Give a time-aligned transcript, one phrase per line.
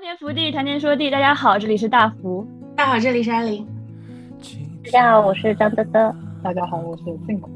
[0.00, 1.10] 翻天覆地，谈天说地。
[1.10, 2.46] 大家好，这里是大福。
[2.74, 3.66] 大家好，这里是安林。
[4.86, 6.10] 大家好，我是张德德。
[6.42, 7.50] 大家好，我是静口。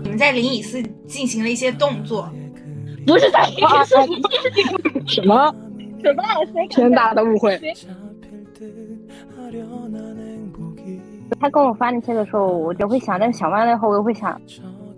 [0.00, 2.30] 你们在灵隐寺进行了一些动作，
[3.04, 3.96] 不是在灵隐寺，
[5.12, 5.52] 什么？
[6.00, 6.22] 什么？
[6.70, 7.60] 天大的误会！
[11.40, 14.40] 他跟我发那些的时候，我就会想，但是想完了以后，我又会想，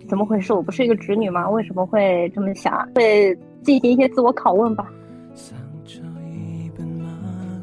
[0.07, 0.53] 怎么回事？
[0.53, 1.49] 我不是一个直女吗？
[1.49, 2.87] 为什么会这么想？
[2.93, 3.35] 会
[3.67, 4.89] 进行一些自我拷问吧。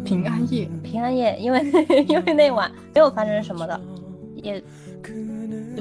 [0.04, 1.64] 平安夜，平安夜，因为
[2.06, 3.80] 因为那晚没有发生什么的，
[4.34, 4.62] 也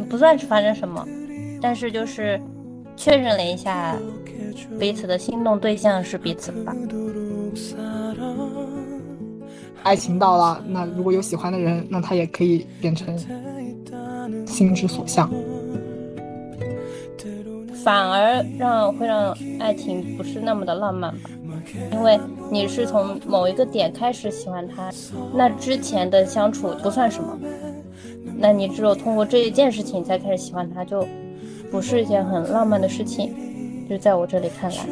[0.09, 1.05] 不算是发生什么，
[1.61, 2.39] 但是就是
[2.95, 3.97] 确认了一下
[4.79, 6.73] 彼此的心动对象是彼此吧。
[9.83, 13.13] 爱情到了，那如果有喜欢的人，那他也可以变成
[14.47, 15.29] 心之所向，
[17.83, 21.29] 反而让会让爱情不是那么的浪漫吧。
[21.91, 22.19] 因为
[22.51, 24.91] 你是从某一个点开始喜欢他，
[25.33, 27.37] 那之前的相处不算什么，
[28.37, 31.07] 那你只有通过这一件事情才开始喜欢他，就
[31.71, 33.33] 不是一件很浪漫的事情，
[33.89, 34.85] 就在我这里看来。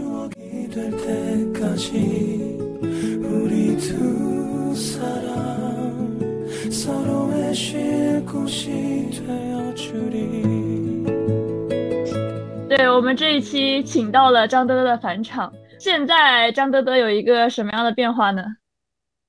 [12.77, 15.52] 对我们这一期请到了张德德的返场。
[15.77, 18.45] 现在张德德有一个什么样的变化呢？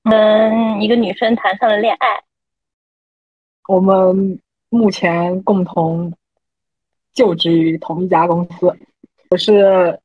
[0.09, 2.23] 跟一个女生谈上了恋爱。
[3.67, 6.13] 我们目前共同
[7.11, 8.73] 就职于同一家公司，
[9.29, 9.99] 我是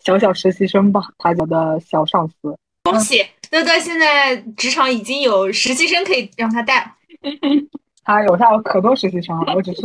[0.00, 2.58] 小小实习生吧，他叫的小上司。
[2.82, 6.90] 恭喜德德，现在职场已经有实习生可以让他带了。
[8.02, 9.82] 他有他有可多实习生了，我只是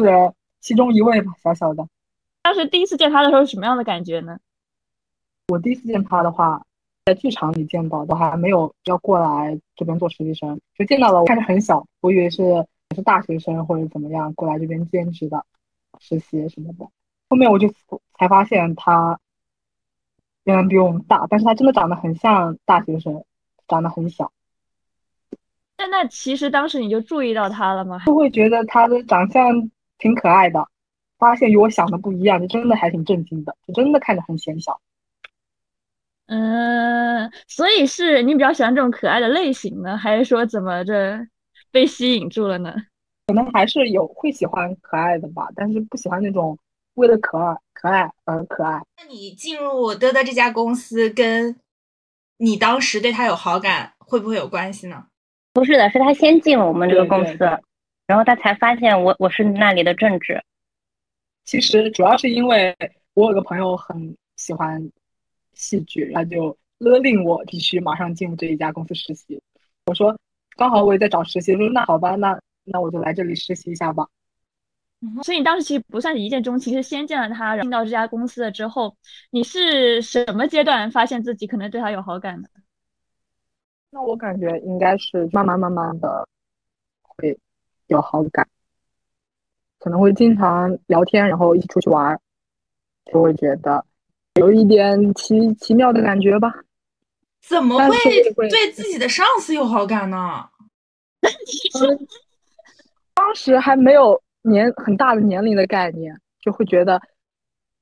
[0.59, 1.87] 其中一位吧，小小的。
[2.43, 4.37] 当时第一次见他的时候，什么样的感觉呢？
[5.47, 6.65] 我第一次见他的话，
[7.05, 11.19] 在剧场里见到，都还没有要过来这边做实习生，就见到了。
[11.21, 12.43] 我看着很小，我以为是
[12.95, 15.45] 是大学生或者怎么样过来这边兼职的
[15.99, 16.85] 实习什么的。
[17.29, 17.67] 后面我就
[18.19, 19.17] 才发现他
[20.43, 23.23] 原来比我们大，但是他真的长得很像大学生，
[23.67, 24.31] 长得很小。
[25.75, 28.03] 但那其实当时你就注意到他了吗？
[28.05, 30.67] 就会觉得他的长相挺可爱的，
[31.23, 34.79] 发现与我想的不一样，就真的还挺震惊的，就真的看着很显小。
[36.27, 41.27] 嗯，所以是你比较喜欢这种可爱的类型呢，还是说怎么着
[41.71, 42.73] 被吸引住了呢？
[43.27, 46.57] 可能还是有会喜欢可爱的吧，但是不喜欢那种
[46.95, 48.81] 为了可爱可爱而可爱。
[48.97, 51.55] 那你进入德德这家公司，跟
[52.37, 55.05] 你当时对他有好感，会不会有关系呢？
[55.53, 57.37] 不是的，是他先进了我们这个公司，
[58.07, 60.41] 然后他才发现我我是那里的正职。
[61.43, 62.75] 其实主要是因为
[63.13, 64.91] 我有个朋友很喜欢。
[65.55, 69.39] 戏剧，他就勒令我必须马上进入这一家公司实习。
[69.85, 70.17] 我说
[70.57, 74.07] 刚好我也在找实习，说那好吧，那那我就来这里实习一下吧。
[75.21, 78.97] 所以你当时其实不算是一见钟情，是先见了他，进到这家公司了之后，
[79.29, 82.49] 你是什么阶段发现自己可能对他有好感的？
[83.91, 86.27] 那我感觉应该是慢慢慢慢的
[87.03, 87.37] 会
[87.85, 88.49] 有好感，
[89.83, 92.17] 可能会经常聊天，然后一起出去玩，
[93.11, 93.83] 就会觉得。
[94.39, 96.53] 有一点奇奇妙的感觉吧？
[97.41, 97.97] 怎么会
[98.49, 100.47] 对自己的上司有好感呢？
[103.13, 107.01] 当时还没有年很大的年龄的概念，就会觉得，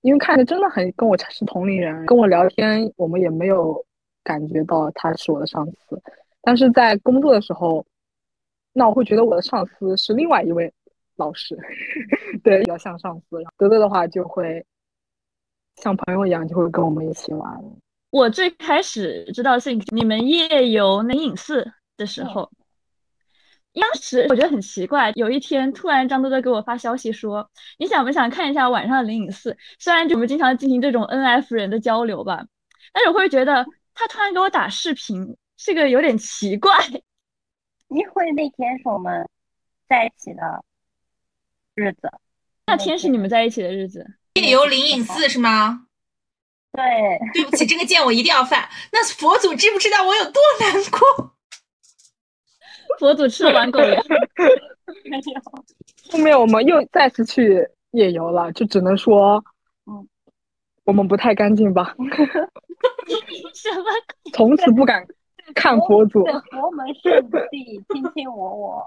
[0.01, 3.85] 因为看着真的很跟我是同龄人，跟我聊天，我们也没有
[4.23, 6.01] 感觉到他是我的上司。
[6.41, 7.85] 但是在工作的时候，
[8.73, 10.73] 那我会觉得我的上司是另外一位
[11.21, 11.55] 老师，
[12.43, 13.37] 对，比较像上司。
[13.55, 14.65] 哥哥的话就会。
[15.77, 17.49] 像朋友一样，就会跟我们一起玩。
[18.11, 22.51] 我最开始知道是你们夜游灵隐寺的时候，
[23.73, 25.11] 当时我觉得很奇怪。
[25.15, 27.49] 有一天，突然张多多给我发消息说
[27.79, 32.45] ：“你想不想看一下晚上的灵隐寺？”虽然我们经常进行这种 N F 人的交流吧，
[32.93, 33.66] 但是我会觉得
[33.96, 36.72] 他突然给我打视频，是个有点奇怪。
[37.87, 39.28] 因为那天是我们
[39.87, 40.63] 在一起的
[41.76, 42.12] 日子，
[42.68, 44.06] 那天是你们在一起的日子。
[44.35, 45.88] 夜游灵隐寺是吗？
[46.73, 46.84] 对，
[47.34, 48.70] 对不起，这个剑我一定要犯。
[48.94, 51.35] 那佛祖知不知道我有多难过？
[53.00, 54.02] 佛祖吃了完狗粮。
[55.09, 55.41] 没有
[56.12, 59.44] 后面我们又再次去夜游了，就只能说，
[59.85, 60.08] 嗯，
[60.84, 61.96] 我们不太干净吧。
[63.53, 63.84] 什么？
[64.34, 65.06] 从此不敢
[65.56, 66.23] 看佛祖。
[66.26, 68.85] 佛门圣地，卿卿我我，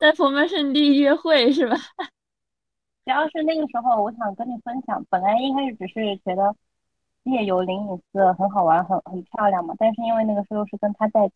[0.00, 1.76] 在佛门圣地约会是吧？
[3.04, 5.04] 主要是那个时候，我想跟你分享。
[5.10, 6.56] 本来一开始只是觉得，
[7.24, 9.74] 夜游灵隐寺很好玩，很很漂亮嘛。
[9.78, 11.34] 但是因为那个时候是跟他在一起，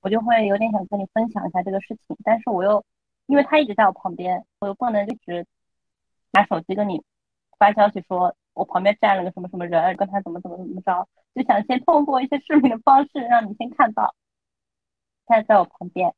[0.00, 2.16] 我就会有点想跟你分享一下这个事情。
[2.24, 2.84] 但是我又
[3.26, 5.46] 因为他一直在我旁边，我又不能一直
[6.32, 7.00] 拿手机跟你
[7.58, 14.16] 发消息说我旁边站了个什么什么人，跟他怎么怎么怎么着，就想先通过一些视频的方式让你先看到
[15.26, 16.12] 他在我旁边。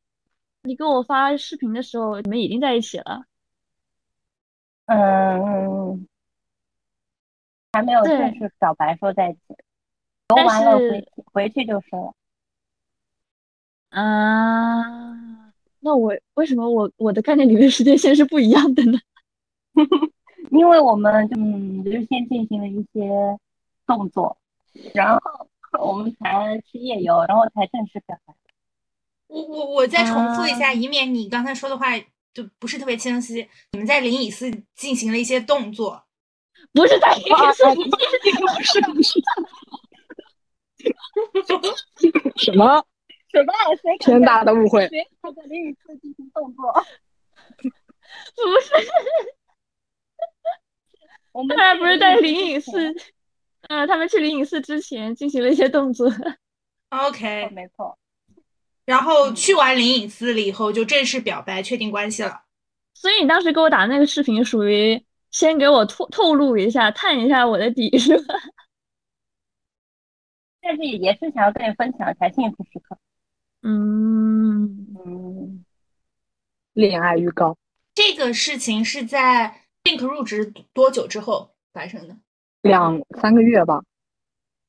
[0.65, 3.25] 你给我发视频的时候，你们已经在一起了。
[4.87, 6.07] 嗯，
[7.73, 9.41] 还没有正式表白说在一起，
[10.29, 12.15] 游但完了是回去回去就是了。
[13.91, 18.99] 啊，那我为什么我我的概念里面时间线是不一样的呢？
[20.51, 23.39] 因为我们就嗯，就是先进行了一些
[23.87, 24.37] 动作，
[24.95, 25.49] 然后
[25.81, 28.35] 我们才去夜游，然后才正式表白。
[29.33, 31.87] 我我我再重复一下，啊以免你刚才说的话
[32.35, 33.49] 就不是特别清晰。
[33.71, 36.05] 你们在灵隐寺进行了一些动作，
[36.75, 37.83] 不是在灵隐寺， 不
[38.63, 39.21] 是不是，
[42.45, 42.85] 什么？
[43.31, 43.53] 什么？
[43.81, 44.87] 谁天大的误会！
[44.89, 46.71] 谁在灵隐寺进行动作？
[47.63, 48.75] 不是，
[51.33, 52.95] 我们当然不是在灵隐隐寺，
[53.69, 56.13] 呃，他们去灵隐寺之前进行了一些动作。
[56.91, 57.97] OK，没错。
[58.85, 62.43] 然后嗯去完灵隐寺了以后，就正式表白，确定关系了。
[62.95, 68.35] 所以你当时给我打那个视频，属于先给我透透露一下、探一下我的底，是吧？
[70.61, 72.97] 但是也是想要跟你分享一下幸福时刻。
[73.63, 74.65] 嗯，
[75.05, 75.65] 嗯，
[76.75, 77.57] 恋爱预告，
[77.95, 82.17] 这个事情是在 Think 入职多久之后发生的？
[82.63, 83.83] 两三个月吧。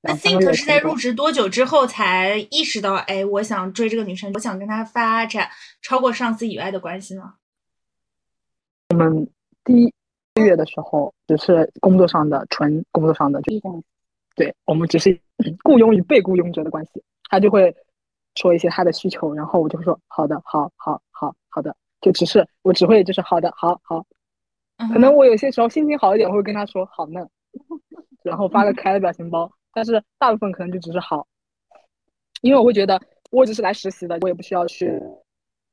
[0.06, 5.50] 那 Think 是在入职多久之后才意识到，哎，我想追这个女生，我想跟她发展
[5.82, 7.34] 超过上司以外的关系呢？
[8.90, 9.30] 我们
[9.64, 9.94] 第一
[10.36, 13.54] 个月的时候，只是工作上的纯工作上的，就
[14.36, 15.18] 对我们只是
[15.64, 17.02] 雇佣与被雇佣者的关系。
[17.30, 17.74] 他就会
[18.36, 24.06] 说一些他的需求，然后我就会说好的，好，好，好，好的，就只是我只会就是好的，好好。
[24.78, 27.26] 嗯可能我有些时候心情好一点，我会跟他说好呢，
[28.22, 29.50] 然后发个可爱的表情包。
[29.74, 31.26] 但是大部分可能就只是好，
[32.42, 35.02] 因为我会觉得我只是来实习的，我也不需要去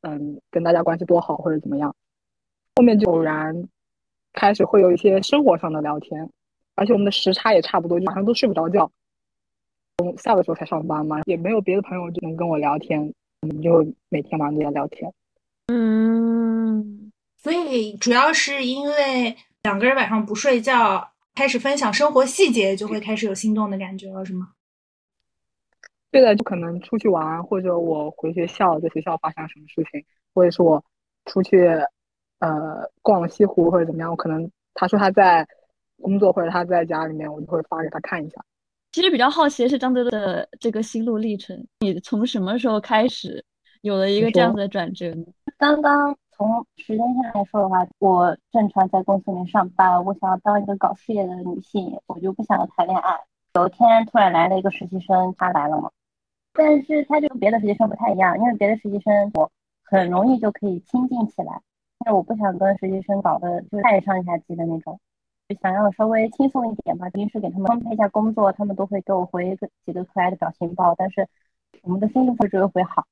[0.01, 1.95] 嗯跟大家关系多好或者怎么样。
[2.77, 3.69] 后面就偶然
[4.33, 6.31] 开始会有一些生活上的聊天，
[6.75, 8.91] 而且我们的时差也差不多，就晚上都睡不着觉。
[10.03, 13.13] 我下的时候才上班嘛，也没有别的朋友就能跟我聊天，
[13.43, 15.13] 我们就每天晚上都在聊天。
[15.67, 24.51] 嗯，所以主要是因为两个人晚上不睡觉，开始分享生活细节，就会开始有心动的感觉了，是吗？
[26.11, 30.05] 对的，就可能出去玩，或者我回学校，在学校发生什么事情，
[30.35, 30.85] 或者是我
[31.25, 31.67] 出去
[32.41, 35.49] 呃逛西湖或者怎么样，我可能他说他在
[36.03, 38.45] 工作或者他在家里面，我就会发给他看一下。
[38.93, 43.43] 其实比较好奇的是张德的这个心路历程，你从什么时候开始
[43.81, 45.25] 有了一个这样子的转折呢？
[45.57, 53.15] 刚刚从时间上来说的话，我正常在公司里面上班，我想要当一个搞事业的女性，我就不想要谈恋爱。
[53.53, 55.91] 有一天突然来了一个实习生，他来了嘛，
[56.55, 59.53] 但是他就跟别的实习生不太一样，因为别的实习生我
[59.85, 61.61] 很容易就可以亲近起来，
[61.99, 64.99] 但是我不想跟实习生搞得就是太上下级的那种，
[65.47, 67.11] 就想要稍微轻松一点吧。
[67.11, 71.29] 平时给他们分配一下工作，他们都会给我回一个几个可爱的表情包，但是
[71.83, 73.05] 我们的心会只会好，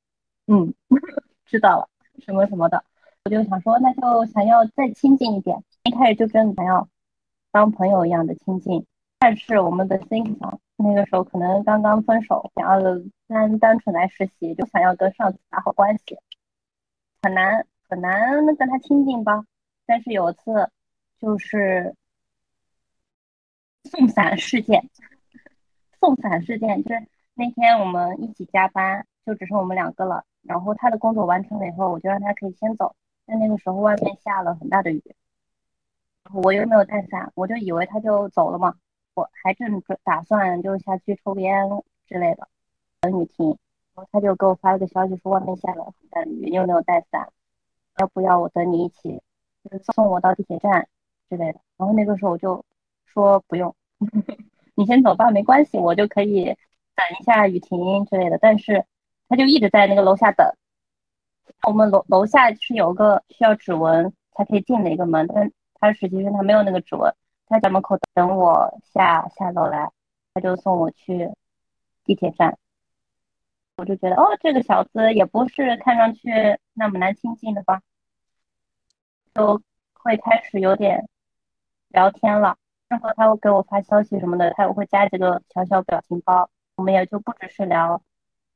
[0.46, 0.72] 嗯，
[1.44, 1.88] 知道了
[2.24, 2.82] 什么什么的。
[3.28, 5.62] 我就想说，那就想要再亲近一点。
[5.84, 6.88] 一开始就真的想要
[7.52, 8.86] 当朋友一样的亲近，
[9.18, 12.80] 但是我们的 think 上那个时候可能刚刚分手，想要
[13.26, 16.16] 单单纯来实习，就想要跟上司打好关系，
[17.20, 19.44] 很难很难跟他亲近吧。
[19.84, 20.70] 但是有一次
[21.20, 21.94] 就是
[23.84, 24.88] 送伞事件，
[26.00, 30.24] 送伞事件就是那天我们一起加班，就只剩我们两个了。
[30.44, 32.96] 然后他的工作完成了以后，我就让他可以先走。
[33.30, 35.02] 但那个时候外面下了很大的雨，
[36.32, 38.74] 我又没有带伞，我就以为他就走了嘛。
[39.12, 41.68] 我还正打算就下去抽烟
[42.06, 42.48] 之类的，
[43.00, 43.48] 等雨停。
[43.94, 47.30] 然后他就给我发了个消息说外面下了很大的雨，你有没有带伞？
[47.98, 49.20] 要不要我等你一起，
[49.64, 50.88] 就是送我到地铁站
[51.28, 51.60] 之类的。
[51.76, 52.64] 然后那个时候我就
[53.04, 53.74] 说不用，
[54.74, 58.38] 你先走吧，没关系，我就可以等一下雨停之类的。
[58.38, 58.86] 但是
[59.28, 60.50] 他就一直在那个楼下等。
[61.66, 67.14] 我们楼楼下是有个需要指纹才可以进的一个门，但是他实习生他没有那个指纹，
[67.46, 69.90] 他在门口等我下下楼来，
[70.34, 71.30] 他就送我去
[72.04, 72.56] 地铁站。
[73.76, 77.80] 我就觉得哦，这个小子也不是看上去那么难亲近的吧，
[79.34, 79.60] 就
[79.92, 81.08] 会开始有点
[81.88, 82.56] 聊天了。
[82.88, 86.48] 然后他会给我发消息什么的，他也会加几个小小表情包。
[86.76, 88.00] 我们也就不只是聊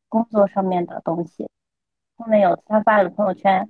[0.09, 1.49] 工作上面的东西。
[2.17, 3.69] 后面有他发了个朋友圈，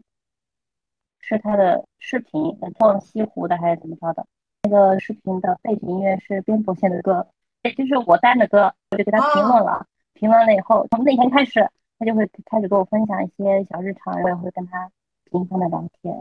[1.20, 4.26] 是他的视频，逛西湖的还是怎么着的？
[4.64, 7.26] 那个视频的背景音乐是边伯贤的歌，
[7.62, 9.86] 也就是我单的歌，我就给他评论了。
[10.14, 11.68] 评论了以后，从那天开始，
[11.98, 14.88] 他就会开始给我分享一些小日常，我也会跟他
[15.30, 16.14] 频繁的聊天。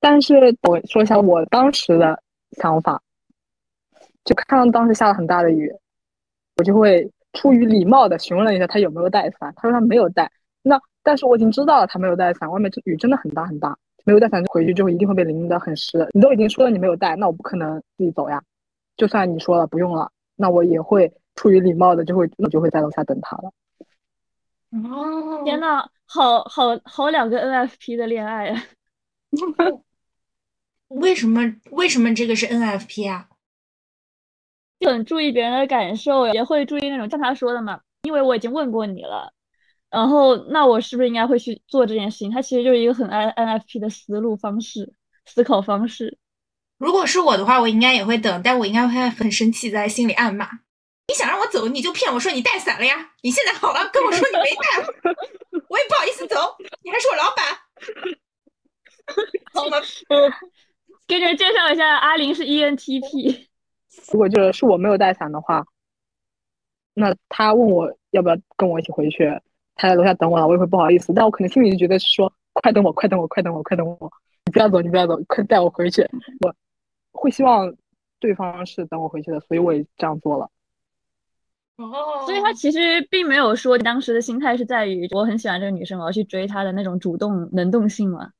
[0.00, 2.22] 但是我说一下我当时的
[2.52, 3.02] 想法，
[4.24, 5.70] 就看到当时下了很大的雨，
[6.56, 10.30] 我就会出于礼貌的询问了一下他有没有带伞，他说他没有带。
[10.62, 13.74] 那但是我已经知道了他没有带伞，外面雨真的很大很大，
[14.04, 16.06] 没有带伞回去之后一定会被淋得很湿。
[16.12, 18.42] 你都已经说了你没有带，那我不可能自己走呀。
[18.98, 23.50] 就算你说了不用了，那我也会出于礼貌的就会我就会在楼下等他了。
[24.70, 28.62] 哦，天呐，好好好两个 NFP 的恋爱啊！
[30.88, 33.28] 为什么为什么这个是 NFP 啊？
[34.78, 39.32] 就很注意别人的感受，也会注意那种像他说的嘛，因为我已经问过你了，
[39.90, 42.30] 然后那我是不是应该会去做这件事情？
[42.30, 44.92] 它其实就是一个很 N NFP 的思路方式、
[45.26, 46.18] 思考方式。
[46.78, 50.48] 如果是我的话，我应该也会等，但我应该会很生气，在心里暗骂：
[51.08, 53.12] 你想让我走，你就骗我说你带伞了呀！
[53.22, 54.84] 你现在好了，跟我说你没带，
[55.68, 57.44] 我也不好意思走，你还是我老板。
[59.54, 59.80] 怎么？
[61.06, 63.46] 给你们介绍一下，阿玲是 ENTP。
[64.12, 65.64] 如果就是是我没有带伞的话，
[66.94, 69.24] 那他问我要不要跟我一起回去，
[69.78, 74.12] 他在楼下等我了，我也会不好意思，但我可能心里就觉得是说，快等我，快等我，快等我，快等我，
[74.44, 76.02] 你不要走，你不要走，快带我回去。
[76.40, 76.52] 我
[77.12, 77.72] 会希望
[78.18, 80.50] 对方是等我回去的，所以我也这样做了。
[81.76, 88.30] 哦，所以他其实并没有说当时的心态是在于我很喜欢这个女生，我要去追她的那种主动能动性嘛。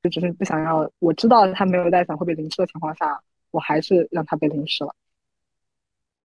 [0.00, 4.94] 就只是不想要，我知道他没有带伞会被淋湿的情况下，我还是让他被淋湿了。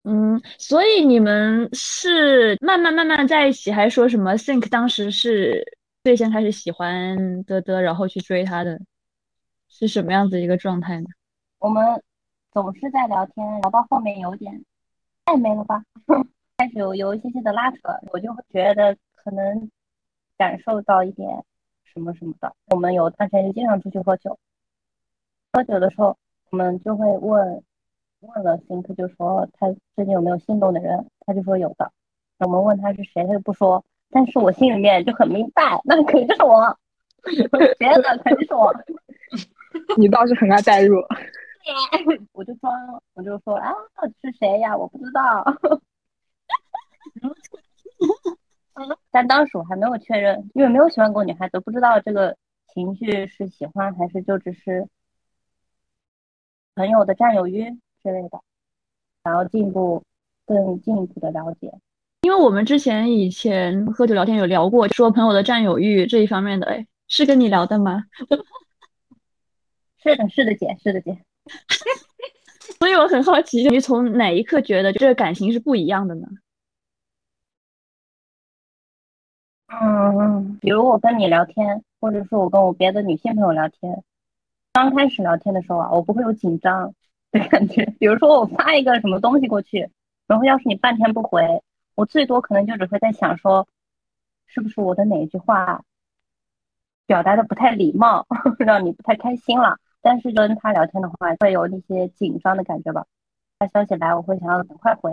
[0.03, 8.79] 嗯，所以你们是慢慢慢慢在一起，还是说什么？Think 当时是最先开始喜欢的的，然后去追他的，
[9.69, 11.07] 是什么样子一个状态呢？
[11.60, 12.01] 我们
[12.51, 14.63] 总是在聊天，聊到后面有点
[15.25, 15.83] 暧昧了吧，
[16.57, 17.77] 开始有有一些些的拉扯，
[18.12, 19.69] 我就觉得可能
[20.38, 21.43] 感受到一点。
[21.86, 24.39] 什么什么的，我们有段时间就经常出去喝酒。
[25.51, 26.17] 喝酒的时候，
[26.50, 27.63] 我们就会问
[28.27, 31.92] 问了 think，就说他最近有没有心动的人，他就说有的。
[32.39, 33.84] 我们问他是谁，他就不说。
[34.10, 36.77] 但是我心里面就很明白，那肯定是我，
[37.77, 38.74] 别的肯定是我。
[39.98, 40.98] 你倒是很爱代入。
[42.34, 42.72] 我就装，
[43.13, 43.72] 我就说啊，
[44.22, 44.75] 是谁呀？
[44.75, 45.44] 我不知道。
[49.10, 52.36] 但当时我还没有确认，因为没有喜欢过女孩子，不知道这个
[52.74, 54.88] 情绪是喜欢还是就只是
[56.75, 58.39] 朋友的占有欲之类的，
[59.24, 60.03] 然后进一步
[60.45, 61.74] 更进一步的了解。
[62.22, 68.05] 因为我们之前以前喝酒聊天有聊过，说朋友的占有欲这一方面的，哎，是跟你聊的吗？
[70.01, 71.17] 是的，是的，姐，是的，姐。
[72.79, 76.27] 所以我很好奇，你从哪一刻觉得这个感情是不一样的呢？
[79.67, 84.03] 嗯，比如我跟你聊天，或者说我跟我别的女性朋友聊天，
[84.72, 86.93] 刚开始聊天的时候啊，我不会有紧张
[87.34, 87.86] 的感觉。
[88.00, 89.90] 比如说我发一个什么东西过去，
[90.25, 91.62] 然后要是你半天不回，
[91.96, 93.68] 我最多可能就只会在想说，
[94.48, 95.84] 是不是我的哪一句话
[97.06, 98.25] 表达的不太礼貌，
[98.60, 99.78] 让你不太开心了。
[100.02, 103.06] 但是跟他聊天的话，会有那些紧张的感觉吧。
[103.60, 105.12] 发消息来，我会想要赶快回，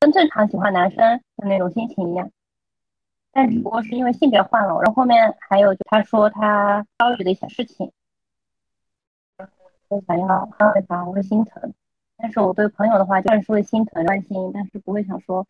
[0.00, 2.30] 跟正常喜欢男生的那种心情一样。
[3.32, 7.92] 但只不过是因为性别换了，然后后面还有他说他遭遇的一些事情，
[9.90, 11.72] 我想要安慰他，我会心疼。
[12.16, 15.44] 但是我对朋友的话，就是会心疼关心，但是不会想说，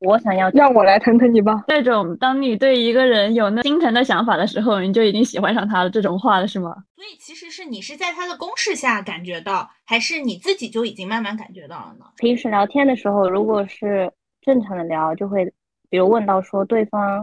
[0.00, 1.64] 我想要让我来疼疼你吧。
[1.68, 5.90] 这种当你对一个人有那心疼的想法的时候，你就已经喜欢上他了。
[5.90, 6.74] 这种话了是吗？
[6.96, 12.04] 所以其实是你是在他的攻势下感觉到，还是你自己就已经慢慢感觉到了呢？
[12.18, 14.12] 平时聊天的时候，如果是
[14.42, 15.52] 正常的聊，就会。
[15.88, 17.18] 比如问到说对方，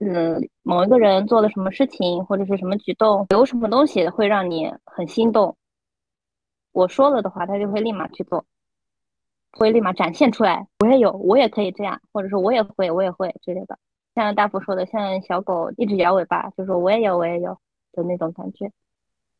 [0.00, 5.56] 呃，某一个人做了什么事情或者是什么举动，有什么东西会让你很心动，
[6.72, 8.44] 我说了的话，他就会立马去做，
[9.52, 10.66] 会立马展现出来。
[10.78, 13.78] 我也有，我也可以这样，或者说我也会，我也会之类的。
[14.14, 17.58] 像大福说的，像小狗一直摇尾巴，就说我也有，我也有
[17.92, 18.70] 的那种感觉。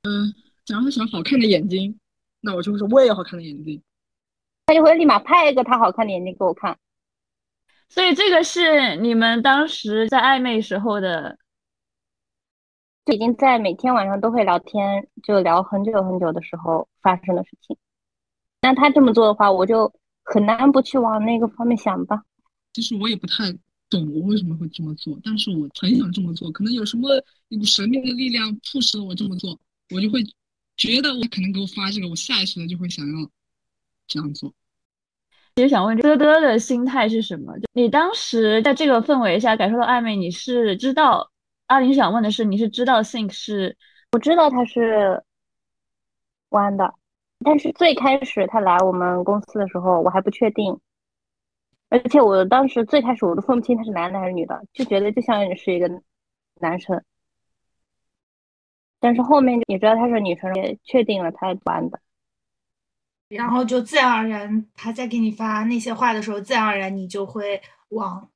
[0.05, 0.33] 嗯，
[0.65, 1.99] 假如他想好看的眼睛，
[2.41, 3.83] 那我就会说我也有好看的眼睛，
[4.67, 6.79] 他就会立马拍一个他好看的眼睛给我看。
[7.89, 11.39] 所以这个是你们当时在暧昧时候的，
[13.05, 17.77] 就已经在每天晚上都会聊天，就聊很久很久的时候发生的事情。
[18.61, 19.93] 那他这么做的话，我就
[20.23, 22.23] 很难不去往那个方面想吧。
[22.73, 23.53] 其实我也不太
[23.91, 26.49] 懂我为什么会这么做，但是我很想这么做。
[26.53, 27.09] 可能有什么
[27.49, 29.59] 一股神秘的力量促使了我这么做，
[29.93, 30.23] 我就会
[30.77, 33.29] 觉得我可能给我发这个，我下意识的就会想要
[34.07, 34.55] 这样做。
[35.57, 37.53] 其实想问嘚嘚的心态是什么？
[37.59, 41.32] 就你当时在这个氛围下感受到暧昧，你是知道？
[41.73, 43.75] 阿林想问的是，你是知道 think 是？
[44.13, 45.25] 我知道他是
[46.51, 46.93] 弯的，
[47.43, 50.79] 但是最开始他来我们公司的时候，我还不确定，
[51.89, 55.91] 而且我当时最开始我都分不清他是男的还是女的，就觉得就像是一个
[56.61, 57.03] 男生。
[59.01, 61.99] 但是后面你知道他是女生，也确定了他弯的。
[63.29, 68.29] 然后就自然而然，他在给你发那些话的时候，自然而然你就会往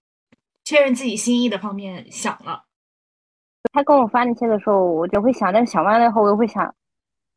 [0.65, 2.66] 确认自己心意的方面想了。
[3.73, 6.75] 他跟我发那些的时候，我就会想，但是想完了以后，我又会想，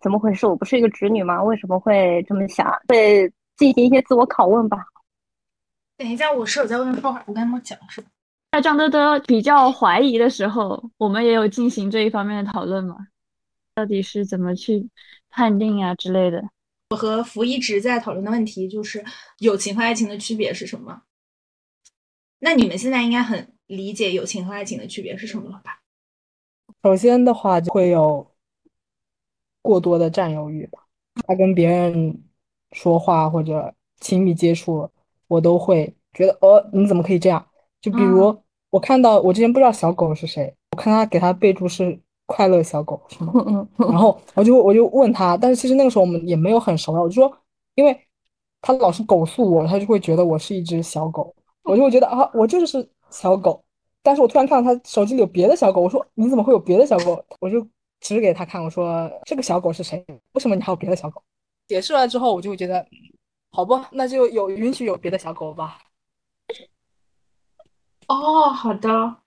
[0.01, 0.47] 怎么回事？
[0.47, 1.41] 我不是一个直女吗？
[1.43, 2.71] 为什么会这么想？
[2.87, 4.77] 会进行一些自我拷问吧。
[5.97, 8.07] 等一下，我室友在外面说话，我跟他们讲是吧？
[8.51, 12.95] 在张德德比较怀疑的时候，我们也有进行这一方面的讨论嘛？
[13.75, 14.89] 到底是怎么去
[15.29, 16.43] 判定啊之类的？
[16.89, 19.05] 我和福一直在讨论的问题就是
[19.37, 21.01] 友情和爱情的区别是什么？
[22.39, 25.78] 那你们现在应该很理解友情和爱情的区别是什么了吧？
[26.81, 28.25] 首先的话，就会有
[29.61, 30.79] 过多的占有欲吧。
[31.27, 32.23] 他跟别人
[32.71, 34.89] 说话或者亲密接触，
[35.27, 37.45] 我都会觉得，哦，你怎么可以这样？
[37.81, 38.35] 就比如
[38.69, 41.99] 我看到我之前不知道小狗是谁，我看他给他备注是。
[42.31, 43.33] 快乐小狗是吗？
[43.75, 47.01] 然后我就我就问他，但是其实那个时候我们也没有很熟了。
[47.01, 47.37] 我就说，
[47.73, 47.99] 因为
[48.61, 53.63] 他老是狗诉我，他就会觉得我是一只小狗，我就会觉得啊，我就是小狗。
[54.01, 57.23] 但是我突然看到他手机里有别的小狗，我说你怎么会有别的小狗？
[57.39, 57.67] 我就
[57.99, 60.05] 指给他看，我说这个小狗是谁？
[60.33, 61.21] 为什么你还有别的小狗？
[61.67, 62.85] 解释了之后，我就会觉得，
[63.51, 65.79] 好吧，那就有允许有别的小狗吧。
[68.07, 69.17] 哦，好的。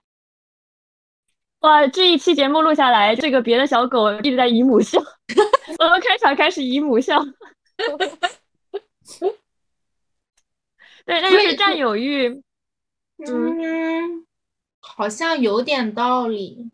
[1.59, 4.99] 哇，这一期节目录下来，这个别的小狗一直在姨母笑。
[5.79, 7.17] 我们开场开始姨母笑。
[11.05, 12.43] 对，那就是占有欲。
[13.25, 14.25] 嗯，
[14.85, 16.69] 好像有点道理。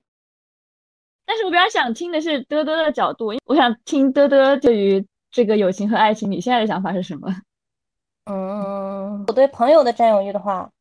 [1.25, 7.29] 但是我比较想听的是嘚嘚的角度，我想听嘚嘚对于这个友情和爱情，你现在的想法是什么？
[8.25, 10.71] 嗯，我对朋友的占有欲的话。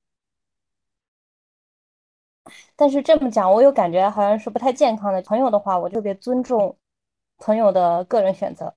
[2.74, 5.20] 但是这么讲，我有感觉好像是不太健康的。
[5.20, 6.78] 朋友的话，我特别尊重
[7.36, 8.74] 朋友的个人选择，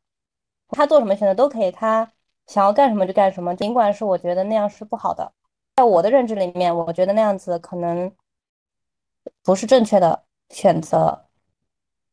[0.69, 2.11] 他做什么选择都可以，他
[2.47, 3.55] 想要干什么就干什么。
[3.55, 5.31] 尽管是我觉得那样是不好的，
[5.77, 8.11] 在我的认知里面，我觉得那样子可能
[9.43, 11.25] 不是正确的选择，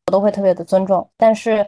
[0.07, 1.09] 我都会特别的尊重。
[1.17, 1.65] 但是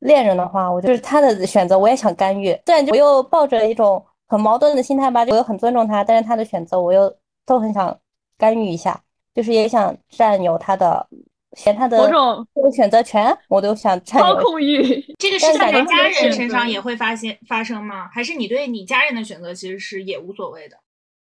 [0.00, 2.58] 恋人的话，我就是他的选择，我也想干预。
[2.66, 7.98] 虽然我又抱着一种很矛盾的心态吧，我又很尊重他，但是他的选择我又都很想
[8.36, 9.00] 干预一下。
[9.34, 11.08] 就是也想占有他的，
[11.52, 14.34] 嫌他的某种选择权，我都想占有。
[14.34, 14.82] 操控欲，
[15.18, 18.08] 这个事情在家人身上也会发现发生吗？
[18.12, 20.76] 还是你对你家人的选择其实是也无所谓的？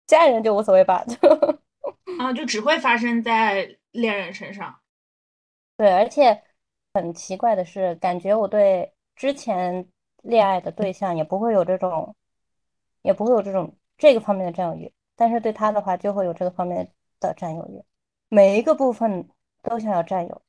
[0.05, 1.05] 家人就无所谓吧，
[2.19, 4.81] 啊，就只会发生在恋人身上。
[5.77, 6.43] 对，而且
[6.95, 9.89] 很奇怪的是，感觉我对之前
[10.23, 12.15] 恋爱的对象也不会有这种，
[13.03, 17.83] 也不会有这种这个方面的占有欲，但是对他的话就会有这个方面的占有欲。
[18.29, 19.29] 每一个部分
[19.63, 20.43] 都想要占有，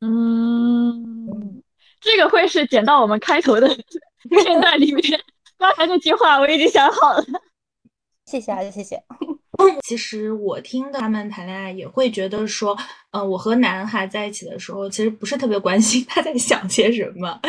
[0.00, 1.62] 嗯，
[2.00, 3.68] 这个会是剪到我们开头的
[4.30, 5.02] 片段里面。
[5.58, 7.22] 刚才那句话我已经想好了，
[8.24, 9.04] 谢谢啊，谢谢。
[9.82, 12.76] 其实我听的他们谈恋爱也会觉得说，
[13.10, 17.40] 嗯，我和男孩在一起的时候，其实不是特别关心他在想些什么。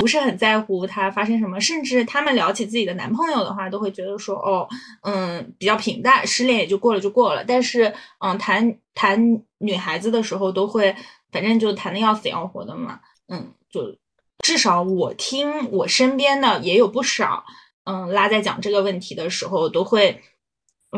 [0.00, 4.68] 不是很在乎他发生什么，甚至他们聊起自己的男朋友的话，都会觉得说，哦，
[5.02, 7.42] 嗯，比较平淡，失恋也就过了就过了。
[7.42, 10.94] 但是，嗯，谈谈女孩子的时候，都会
[11.32, 13.96] 反正就谈的要死要活的嘛，嗯，就
[14.40, 17.44] 至少我听我身边的也有不少，
[17.84, 20.20] 嗯，拉在讲这个问题的时候，都会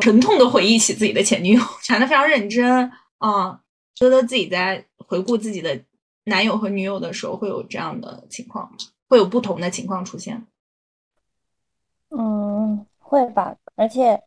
[0.01, 3.61] 沉痛的回忆起自己的前女友， 谈的非常认真，啊，
[3.95, 5.81] 觉得自己在回顾自己的。
[6.25, 8.71] 男友和女友的时候会有这样的情况，
[9.09, 10.47] 会有不同的情况出现。
[12.11, 13.57] 嗯，会吧。
[13.77, 14.23] 而且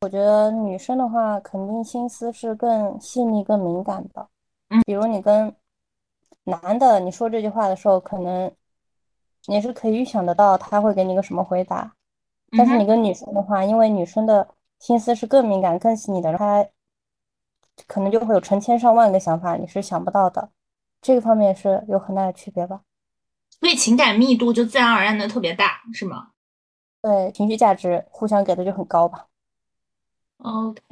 [0.00, 4.28] 我觉得女生的话，肯定心思是更细腻、更敏感的。
[4.70, 5.54] 嗯，比如你跟
[6.42, 8.50] 男的你说这句话的时候，可能
[9.46, 11.94] 你是可以预想得到他会给你个什么回答。
[12.58, 14.48] 但是你跟女生的话，因为女生的
[14.84, 16.68] 心思是更敏感、更细腻的，他
[17.86, 20.50] 可能就会有成千上万个想法，你是想不到的。
[21.00, 22.82] 这个方面是有很大的区别吧？
[23.58, 26.32] 所以情感密度就自然而然的特别大，是吗
[27.00, 29.28] 对，情绪价值互相给的就很高吧。
[30.36, 30.82] ？OK，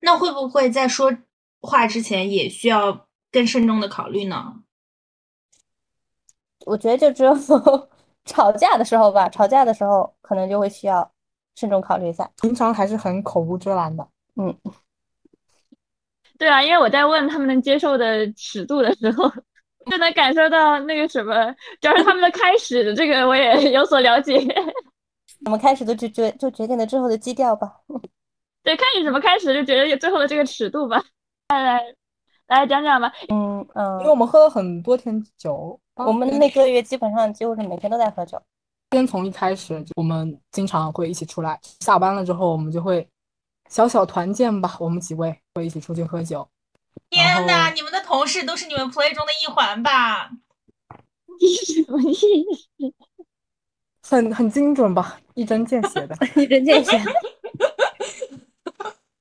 [0.00, 1.16] 那会不会在说
[1.60, 4.56] 话之前也需要更慎重的考虑呢？
[6.66, 7.32] 我觉得就只有
[8.26, 11.12] 吵架的时候吧，吵架的时候可能就会需要
[11.54, 12.30] 慎重考虑一下。
[12.40, 14.06] 平常还是很口无遮拦的。
[14.36, 14.56] 嗯，
[16.38, 19.28] 对啊，因为我在问他们能接受的尺度的时候，
[19.90, 24.38] 就能感受到那个什么，主要是他们的开始，这个我也有所了解。
[25.44, 27.80] 我们开始都就决就决定了之后的基调吧。
[28.62, 31.02] 对，看你怎么开始，就觉得有最后的这个尺度吧。
[31.48, 31.82] 来来
[32.46, 33.12] 来讲讲吧。
[33.28, 38.40] 嗯嗯，因为我们喝了很多天酒，我们那个月基本上几乎是每天都在喝酒。
[38.92, 43.08] 先从一开始，我们经常会一起出来，下班了之后，我们就会
[43.68, 46.48] 小小团建吧，我们几位会一起出去喝酒。
[47.08, 50.30] 天呐，你们的同事都是你们 play 中的一环吧？
[51.40, 52.14] 你什么意
[52.78, 52.92] 思？
[54.02, 56.16] 很很精准吧，一针见血的。
[56.34, 57.00] 一针见血。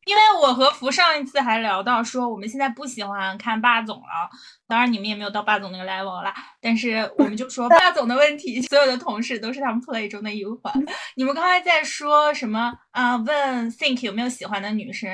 [0.10, 4.28] 因为我和福上一次还聊到说，我们现在不喜欢看霸总了，
[4.68, 10.74] 当然你们也没有到霸总那个 level 啦，但是我们就说霸总的问题， 所有的同事都是他们 play 中的一环。
[11.16, 15.08] 你们刚才在说什么啊、问 Think 有没有喜欢的女生，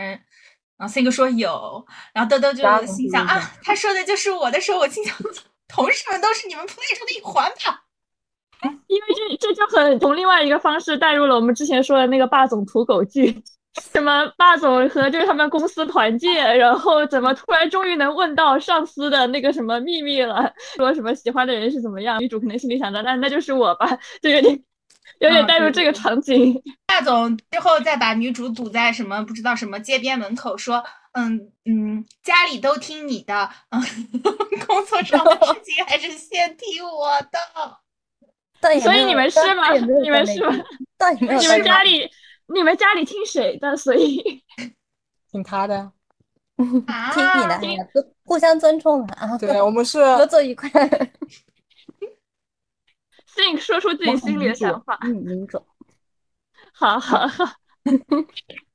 [0.78, 5.14] 然后 Think 说有，然后豆豆就心想啊，他说的就是我的时候，我心想，
[5.68, 7.82] 同事们都是你们 play 中的一环吧。
[8.88, 13.44] 因为这这就很从另外一个方式带入了我们之前说的那个霸总土狗剧，
[13.92, 24.64] 什么霸总和就是他们公司团建，然后怎么突然终于能问到上司的那个什么秘密了，说什么喜欢的人是怎么样，女主可能心里想着，那那就是我吧，就有点
[25.20, 26.62] 有点带入这个场景。
[26.88, 30.84] 霸总之后再把女主堵在什么不知道什么街边门口说。
[31.18, 33.82] 嗯嗯，家里都听你的，嗯，
[34.68, 38.82] 工作上的事情还是先听我的。
[38.82, 39.72] 所以你们是吗？
[39.72, 40.54] 你们是吗？
[41.22, 42.06] 你们家里，
[42.54, 43.76] 你们家里听谁的？
[43.76, 44.44] 所以
[45.32, 45.92] 听他的，
[46.58, 49.38] 听你的，互相尊重啊。
[49.38, 50.70] 对，我们是合作愉快。
[53.36, 54.98] think 说出自己心里的想法。
[55.02, 55.62] 嗯，民主。
[56.72, 57.46] 好好好，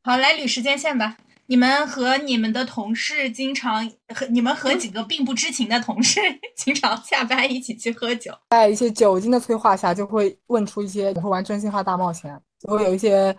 [0.02, 1.16] 好，来捋时间线吧。
[1.46, 6.20] 你们和你们的同事经常和你们和几个并不知情的同事
[6.54, 13.36] 经常下班一起去喝酒，在一些酒精的催化下，就会问出一些，会玩真心话大冒险，就会有一些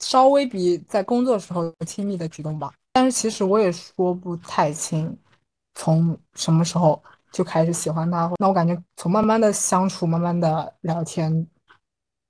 [0.00, 2.72] 稍微比在工作时候亲密的举动吧。
[2.92, 5.16] 但是其实我也说不太清，
[5.74, 7.00] 从什么时候
[7.32, 8.30] 就开始喜欢他。
[8.38, 11.46] 那我感觉从慢慢的相处，慢慢的聊天，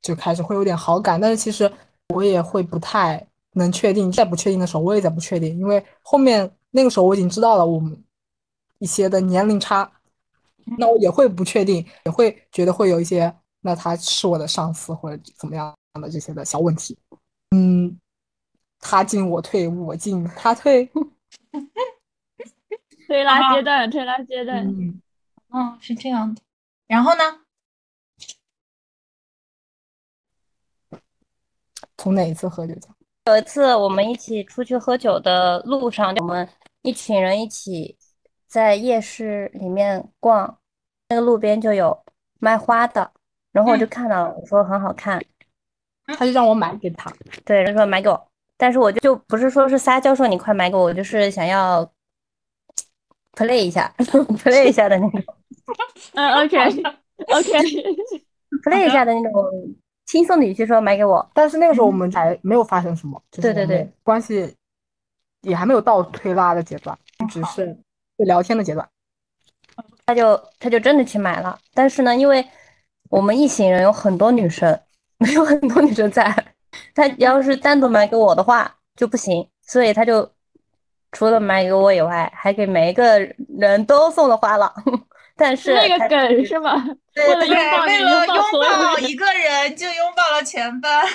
[0.02, 1.20] 就开始会有点好感。
[1.20, 1.72] 但是其实
[2.14, 3.26] 我也会不太。
[3.54, 8.00] 能确定，在不确定的时候，我也在不确定，因为后面那个时候我已经知道了我们
[8.78, 9.90] 一些的年龄差，
[10.78, 16.96] 那我也会不确定，也会觉得会有一些，那他是我的上司或者怎么样的这些的小问题，
[17.50, 17.98] 嗯，
[18.78, 20.88] 他进我退，我进他退，
[23.08, 25.00] 推拉阶段，推拉阶段，嗯，
[25.48, 26.40] 哦，是这样的，
[26.86, 27.22] 然后呢？
[31.96, 32.74] 从哪一次喝酒？
[32.76, 32.94] 讲？
[33.26, 36.48] 有一次我们一起出去喝酒的路上，我们
[36.82, 37.98] 一群人一起
[38.46, 40.58] 在夜市里面逛，
[41.08, 42.02] 那个路边就有
[42.38, 43.12] 卖花的，
[43.52, 45.22] 然后我就看到了，我说很好看，
[46.18, 47.12] 他就让我买给他，
[47.44, 51.88] 对，他说买给我，但是我就就不是说是撒娇说你快买给我，我就是想要
[53.32, 55.22] play 一下， play 一下的那种，
[56.14, 56.56] 嗯，OK
[57.28, 59.44] OK，play 一下的那种。
[60.06, 64.52] 轻松的语气说买给我，但是那个时候我们还没有发生什么，对对对，关系
[65.42, 66.98] 也还没有到推拉的阶段，
[67.30, 67.78] 只是
[68.16, 68.88] 聊天的阶段。
[70.04, 72.44] 他就他就真的去买了，但是呢，因为
[73.08, 74.80] 我们一行人有很多女生，
[75.22, 76.34] 没有很多女生在，
[76.94, 80.28] 他要是单独买给我的话就不行，所以他就
[81.12, 83.20] 除了买给我以外，还给每一个
[83.58, 84.72] 人都送了花了。
[85.36, 86.74] 但是那个梗是吗？
[87.16, 91.06] 为了拥抱为了拥抱一个人就拥抱了全班。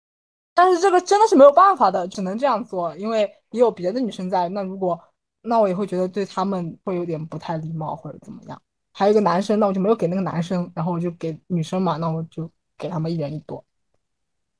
[0.54, 4.48] 但是这个真的是没有办法的，只能这样做，因为也有别的女生在。
[4.50, 4.98] 那如果
[5.42, 8.60] 那我也会觉得对他们会有点不太礼貌或者怎么样。
[8.92, 13.64] 还有一个男生，那我就没有给那个男生，然后我就给女生嘛，那我就给他们一人一朵。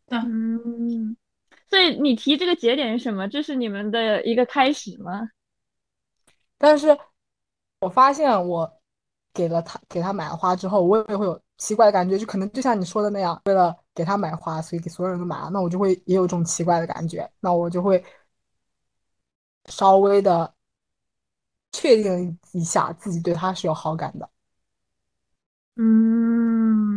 [0.06, 1.16] 嗯，
[1.68, 3.28] 所以你提这个节点是什么？
[3.28, 5.28] 这是你们的一个开始吗？
[6.58, 6.98] 但是
[7.80, 8.80] 我发现我。
[9.36, 18.00] 给了他，给他买了花之后，我也会有奇怪的感觉，就可能就像你说的那样，为了给他买花，所以给所有人都买了，那我就会也有这种奇怪的感觉，那我就会
[19.66, 20.54] 稍微的
[21.72, 24.30] 确定一下自己对他是有好感的。
[25.74, 26.93] 嗯，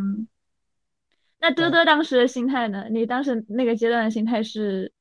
[1.39, 2.87] 那嘚嘚当时的心态呢？
[2.89, 4.91] 你当时那个阶段的心态是，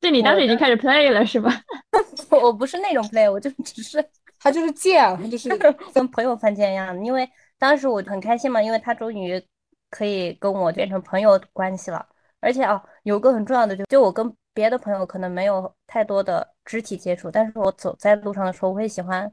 [0.00, 1.50] 对你当时已经开始 play 了是吧？
[2.30, 4.04] 我不是那种 play，我就只是
[4.40, 5.48] 他就是贱，他就是
[5.94, 7.04] 跟朋友犯贱一样。
[7.04, 7.28] 因为
[7.58, 9.40] 当时我很开心嘛，因为他终于
[9.88, 12.04] 可以跟我变成朋友关系了。
[12.40, 19.32] 而且啊，有个很重要的就，就我跟别的朋友可能没有太多的肢体接触，但是我走在路上的时候，我会喜欢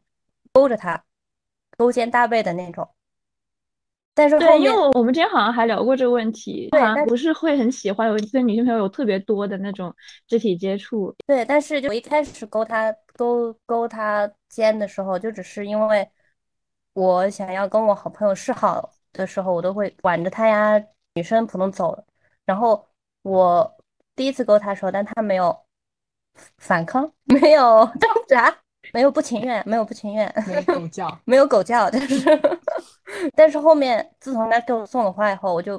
[0.53, 1.03] 勾着他，
[1.75, 2.87] 勾肩搭背的那种。
[4.13, 9.93] 但是后对，因为我我们之前好像还聊过这个问题，对不是会很喜欢有跟女性朋友有特别多的那种
[10.27, 11.15] 肢体接触。
[11.25, 16.07] 对，但是就我一开始勾他勾勾他肩的时候，就只是因为
[16.93, 20.77] 我想要跟我好朋友示好的时候，我都会挽着他呀，
[21.13, 21.97] 女生普通走。
[22.45, 22.85] 然后
[23.21, 23.77] 我
[24.15, 25.57] 第一次勾他的时候，但他没有
[26.57, 28.53] 反抗， 没有挣扎，
[28.93, 31.19] 没有不情愿，没有不情愿，没有 狗叫。
[31.23, 32.25] 没有狗叫，但是
[33.35, 35.77] 但是后面自从他给我送了花以后，我就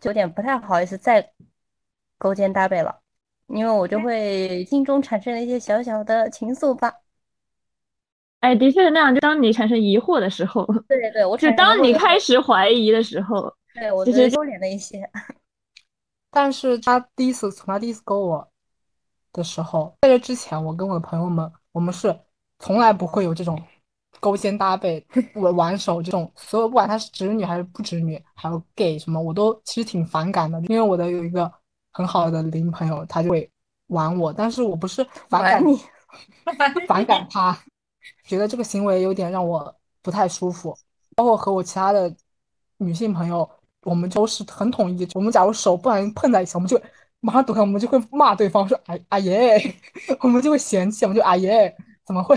[0.00, 1.32] 就有点不太好意思再
[2.16, 3.00] 勾肩搭背了，
[3.48, 6.92] 因为我就会心中产生了一些小小的情愫吧。
[8.40, 9.12] 哎，的确是那样。
[9.12, 15.10] 就当你产生疑惑的时候，对对，我就当你开始怀疑的时候，对我其实觉得收敛了一些。
[16.30, 18.48] 但是他第一次从他第一次勾我
[19.32, 22.16] 的时候，在这之前，我跟我的朋友们，我们是
[22.60, 23.60] 从来不会有这种
[24.20, 25.04] 勾肩搭背、
[25.34, 30.60] 玩玩手这种，所有不管他是直女还是不直女，还有 gay 什么，我都其实挺反感的。
[30.62, 31.50] 因为我的有一个
[31.92, 33.50] 很好的邻朋友，他就会
[33.88, 35.80] 玩我，但是我不是 反感玩你，
[36.86, 37.58] 反感他，
[38.24, 40.76] 觉得这个行为有点让我不太舒服。
[41.16, 42.14] 包括和我其他的
[42.76, 43.48] 女性朋友，
[43.82, 45.08] 我们都是很统一。
[45.14, 46.80] 我们假如手不小心碰在一起，我们就
[47.20, 49.74] 马上躲开，我们就会骂对方说：“哎哎耶！”
[50.22, 51.76] 我们就会嫌弃，我们就哎耶，
[52.06, 52.36] 怎么会？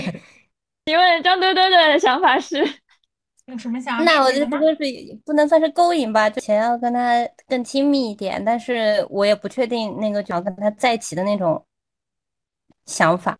[0.91, 2.58] 请问张墩墩的想法是？
[3.47, 11.65] 有什么想要那我这个是不能算是勾引吧，就想要跟他更亲密一点，但是我也不确定那个就要跟他在一起的那种
[12.86, 13.38] 想法。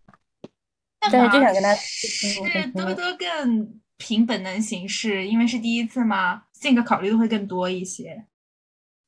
[1.00, 8.26] 但是就想跟他是多多更凭本能行事，因为是第一次嘛，性格考虑的会更多一些。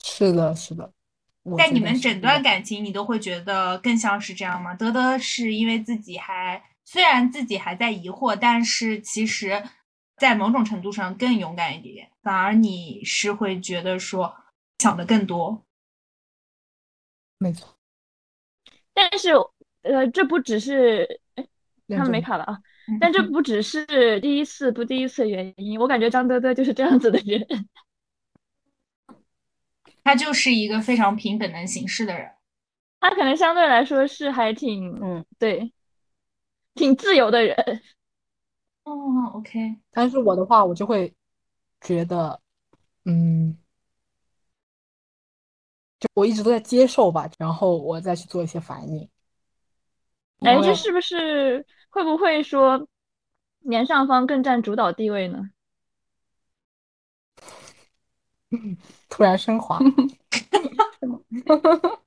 [0.03, 0.91] 是的，是的。
[1.43, 4.75] 我在你们整段感情，你都会觉得更像是这样吗？
[4.75, 9.63] 德德是因为自己还虽然自己还在疑惑，但是其实，
[10.17, 14.35] 在某种程度上更勇敢一点，反而你是会觉得说
[14.79, 15.65] 想的更多。
[17.37, 17.77] 没错。
[18.93, 19.31] 但是，
[19.81, 21.47] 呃，这不只是哎
[21.87, 22.59] 他们没卡了啊，
[22.99, 25.79] 但这不只是第一次不第一次的原因。
[25.79, 27.45] 我感觉张嘚嘚就是这样子的人。
[30.03, 32.29] 他就是一个非常凭本能行事的人。
[32.99, 35.73] 他可能相对来说是还挺，嗯，对，
[36.75, 37.81] 挺自由的人。
[38.83, 38.93] 哦
[39.35, 41.13] ，OK，但是我的话，我就会
[41.81, 42.39] 觉得，
[43.05, 43.57] 嗯，
[45.99, 49.09] 就我一直都在接受吧，然后我再去做一些反应。
[50.41, 52.85] 哎，这是不是会不会说
[53.59, 55.49] 年上方更占主导地位呢？
[59.09, 59.79] 突然升华，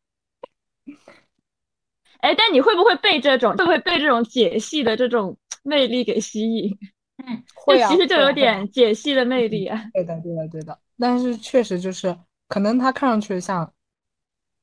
[2.21, 6.79] 哎，但你会不会被这种会不会被这种解析的这种魅力给吸引？
[7.27, 9.83] 嗯，会啊，这其实就有点解析的魅力啊。
[9.95, 10.79] 对的，对的，对的。
[10.99, 12.17] 但是确实就是，
[12.49, 13.71] 可能他看上去像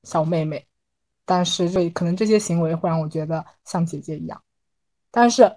[0.04, 0.66] 小妹妹，
[1.26, 4.42] 但是这可能这些行为会让我觉得像姐姐一样。
[5.12, 5.52] 但是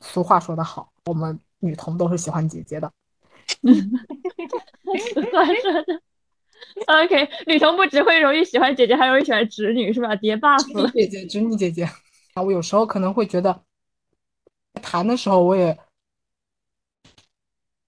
[0.00, 2.92] 俗话说得好，我们女同都是喜欢姐姐的。
[5.14, 6.00] 俗话说的。
[6.86, 10.14] OK，女同不只会容易喜欢姐姐，还容易喜欢侄女，是吧？
[10.16, 10.90] 叠 buff 了。
[10.90, 11.84] 姐姐，侄女姐姐
[12.34, 13.62] 啊，我有时候可能会觉得，
[14.82, 15.78] 谈的时候我也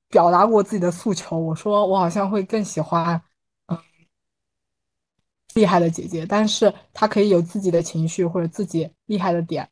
[0.08, 3.20] 表达过自己的诉求，我说我好像会更喜欢，
[3.66, 3.76] 嗯，
[5.54, 9.68] 厉害的姐姐，但是她可以有自己的情绪或者自己厉害的点，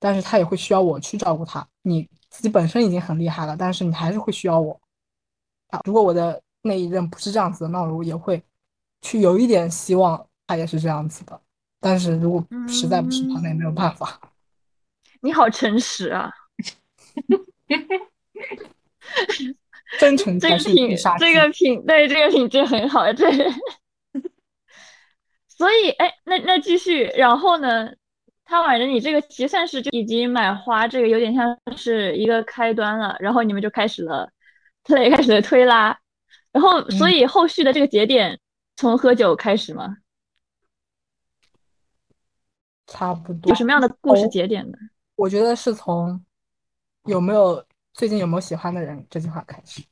[0.00, 1.68] 但是她也会需要我去照顾她。
[1.82, 4.80] 你自己本身已经很厉害了，但是你还是会需要我。
[5.68, 8.40] 啊，如果我的那一任不是这样子的，那我也会
[9.02, 11.40] 去有一点希望他也是这样子的。
[11.80, 14.20] 但是如果实在不是的话，那也没有办法。
[15.20, 16.30] 你好诚实啊！
[19.98, 21.34] 真诚 才是这个品必杀，这。
[21.34, 23.28] 个品，对，这个品质很好，对。
[25.48, 27.90] 所以，哎，那那继续，然后呢？
[28.50, 33.14] 他挽着你这个，其实算是就已经买花，这个有点像是一个开端了。
[33.20, 34.32] 然后你们就开始了
[34.84, 35.98] play，开始了推拉。
[36.58, 38.40] 然后，所以后续的这个节点
[38.76, 39.98] 从喝酒开始吗？
[42.86, 44.76] 差不多有什么样的故事哦节点呢？
[45.14, 46.24] 我觉得是从
[47.04, 49.82] 有没有最近有没有喜欢的人这句话开始。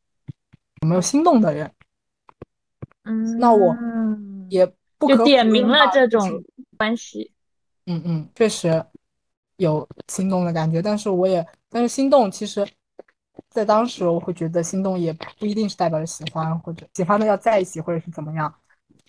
[0.83, 1.73] 有没有心动的人，
[3.05, 3.75] 嗯，那我
[4.51, 4.67] 也
[4.99, 6.45] 不可就点明了这种
[6.77, 7.33] 关系。
[7.87, 8.85] 嗯嗯，确实
[9.57, 12.67] 有心动的感觉，但是我也，但是心动其实，
[13.51, 18.55] 在当时我会觉得心动也不一定是代表着喜欢，或者喜欢的要在一起，或者是怎么样，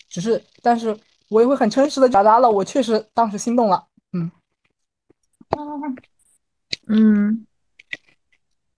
[0.07, 0.97] 只是，但是
[1.29, 4.31] 我也会很诚实的表达了，我确实当时心动了，嗯，
[6.87, 7.45] 嗯，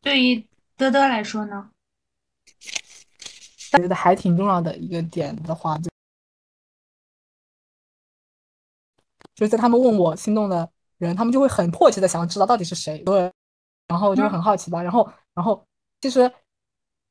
[0.01, 1.69] 对于德德来说呢？
[3.73, 5.91] 我觉得还挺重要的一个点的话，就
[9.35, 13.31] 就是在他们问我心动的人，他们就会很迫切的想要知道到底是谁，对，
[13.87, 15.07] 然后就会很好奇吧，然后，
[15.39, 15.65] 然后
[16.01, 16.29] 其实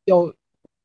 [0.04, 0.30] 有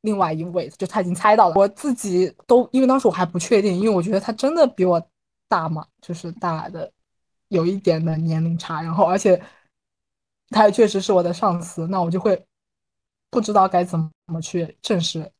[0.00, 4.98] 另外一位，就他已经猜到了，我自己都因为当时我还不确定，因为我觉得他真的比我
[5.46, 6.90] 大嘛，就是大的
[7.48, 9.38] 有一点的年龄差，然后而且
[10.48, 12.42] 他也确实是我的上司，那我就会
[13.30, 15.30] 不知道该怎么去证实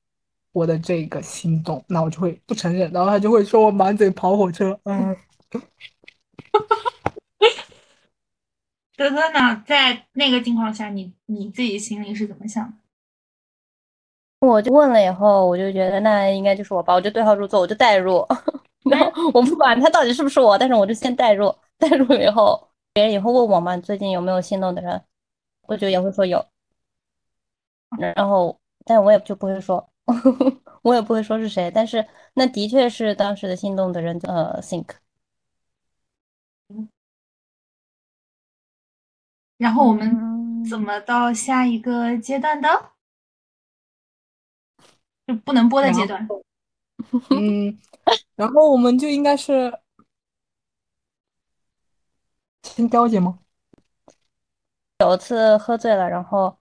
[0.52, 5.16] 我的这个心动，那我就会不承认，然后他就会说我满嘴跑火车，嗯。
[8.96, 12.74] 德哥呢，在那个情况下，你你自己心里是怎么想的？
[14.46, 18.26] 我就问了以后，我就觉得那应该就是我吧，我就对号入座，我就代入，
[18.90, 25.02] 然后我不管他到底是不是我，但是我就先代入，代入了以后，别人以后问我嘛，最近有没有心动的人，
[25.62, 26.44] 我就也会说有，
[27.98, 29.88] 然后但我也就不会说，
[30.82, 35.03] 我也不会说是谁，但是那的确是当时的心动的人，呃，think。
[39.64, 42.68] 然后我们嗯怎么到下一个阶段的？
[45.26, 46.28] 就不能播的阶段。
[47.30, 47.78] 嗯，
[48.36, 49.80] 然后我们就应该是
[52.62, 53.38] 先交接吗？
[54.98, 56.58] 有一次喝醉了，然后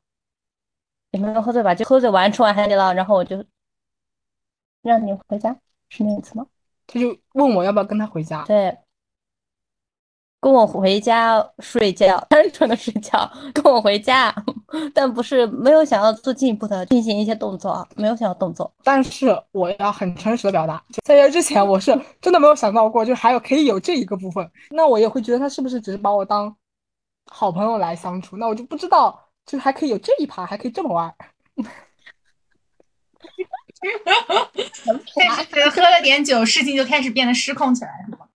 [1.12, 3.46] 也没有喝醉吧，就喝醉完吃完海底捞，然后我就
[4.82, 5.54] 让你回家，
[5.90, 6.48] 是那一次吗？
[6.88, 8.46] 他就问我要不要跟他回家。
[8.46, 8.78] 对，
[10.44, 14.36] 跟我回家睡觉，单纯的睡觉，跟我回家，
[14.94, 18.70] 但不是没有想要做进一步的进行一些动作啊，没有想要动作。
[18.84, 24.46] 但是我要很诚实的表达，在这之前我是真的没有想到过，就还有可以有这一个部分。
[24.70, 26.54] 那我也会觉得他是不是只是把我当
[27.32, 28.36] 好朋友来相处？
[28.36, 31.16] 那我就不知道，就还可以有这一趴，还可以这么玩。
[34.86, 38.28] 但是喝了点酒，事情就开始变得失控起来，是吗？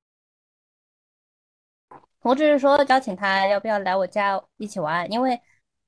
[2.28, 5.40] 我只是说邀请他要不要来我家一起玩，因为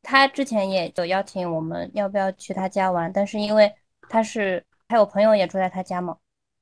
[0.02, 3.70] 他之前也有邀请我们要不要去他家玩，但是因为
[4.08, 6.16] 他是还有朋友也住在他家嘛，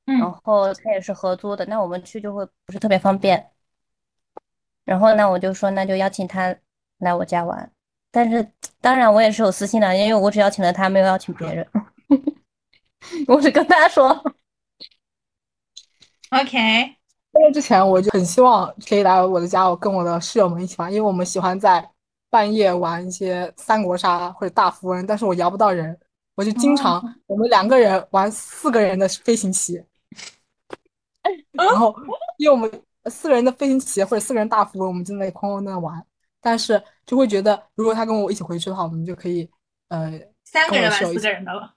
[0.05, 3.49] 嗯然嗯，后他也是合租的，那我们去就会不是特别方便。
[4.83, 6.53] 然后那我就说那就邀请他
[6.97, 7.71] 来我家玩，
[8.11, 11.65] 但是当然我也是有私心的，因为我只邀请了他，没有邀请别人。
[13.29, 14.09] 我只跟他说
[16.31, 16.97] ，OK，
[17.31, 21.87] 在这之前我就很希望可以来我的家，我跟我的室友们一起玩，因为我们喜欢在
[22.29, 25.97] 半夜玩一些三国杀或者大富翁，但是我摇不到人，
[26.35, 29.81] 我就经常我们两个人玩四个人的飞行棋，
[31.51, 31.95] 然后
[32.37, 32.69] 因为我们
[33.05, 36.03] 四个人的飞行棋或者四个人大富翁，我们就在那里哐那玩，
[36.41, 39.49] 但是就会觉得如果他跟我一起回去的话，我们就可以
[39.89, 41.73] 呃三个人玩一个人的了。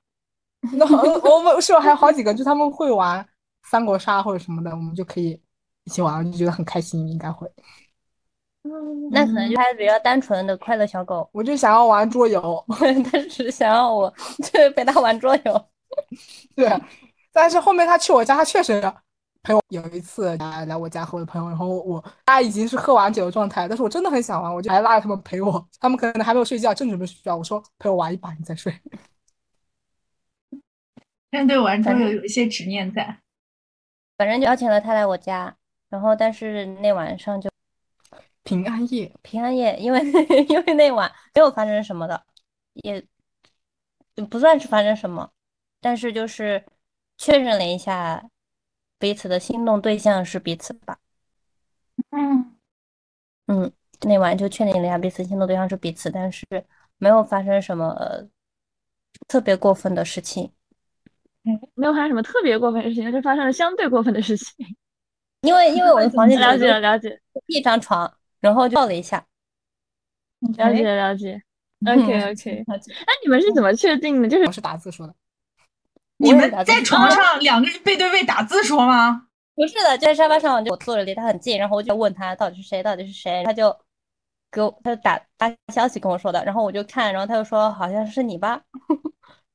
[0.75, 3.27] 那我我们室友还有好几个，就他们会玩
[3.65, 5.41] 三国杀或者什么的，我们就可以
[5.85, 7.51] 一起玩，就觉得很开心，应该会。
[9.11, 12.65] 那可能就还是比较单纯的快乐小狗，我就想要玩桌游，
[13.11, 14.13] 他只是想要我
[14.45, 15.67] 去 陪他玩桌游。
[16.55, 16.71] 对，
[17.33, 18.81] 但是后面他去我家，他确实
[19.43, 19.61] 陪我。
[19.69, 28.73] 有一次来来我家和我的朋友，然后我他已经是喝完酒的状态，但是我真的很想玩，我就还拉着他们陪我，他们可能还没有睡觉，正准备睡觉，我说陪我玩一把，你再睡。
[31.31, 33.22] 但对玩桌游有一些执念在。
[34.23, 35.53] 反正就邀请了他来我家，
[35.89, 37.51] 然后但是那晚上就
[38.45, 40.01] 平安夜，平安夜，因为
[40.49, 42.25] 因为那晚没有发生什么的，
[42.75, 43.05] 也
[44.31, 45.29] 不算是发生什么，
[45.81, 46.65] 但是就是
[47.19, 48.25] 确认了一下
[48.97, 50.97] 彼此的心动对象是彼此吧。
[52.11, 52.57] 嗯，
[53.49, 56.47] 嗯，那晚就确定了一下彼此心动对象是彼此，但是
[56.97, 58.25] 没有发生什么呃
[59.27, 60.53] 特别过分的事情。
[61.75, 64.55] 没有发生什么特别过分的事情，但是发生了相对过分的事情。
[65.43, 69.25] 因为因为我的房间了解了，了解，一张床，然后就抱了一下。
[70.57, 71.43] 了解，了解。
[71.85, 72.75] OK OK，那
[73.25, 74.29] 你们是怎么确定的？
[74.29, 75.15] 就是我是打字说的。
[76.19, 79.27] 你们在床上两个人背对背打字说吗？
[79.57, 83.77] 不是的，就在沙发上，就我坐着离他很近，然后我就问他到底是谁，到底是谁，他就
[84.53, 88.63] 给我他就打发消息跟我说的，然后我就看，然后他就说好像是你吧，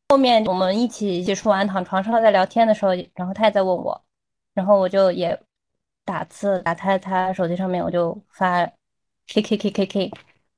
[0.09, 4.01] 后面我们一起洗漱完躺床上在聊天的时候，然后他也在问我，
[4.53, 5.37] 然后我就也
[6.05, 8.65] 打字打他他手机上面，我就发
[9.27, 10.11] K K K K K，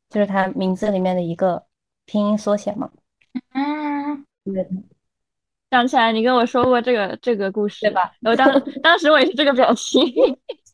[0.09, 1.65] 就是他名字里面的一个
[2.05, 2.91] 拼音缩写嘛。
[3.53, 4.25] 嗯，
[5.71, 8.11] 想起来你跟我说过这个这个故事对吧？
[8.19, 9.99] 然后当 当时我也是这个表情。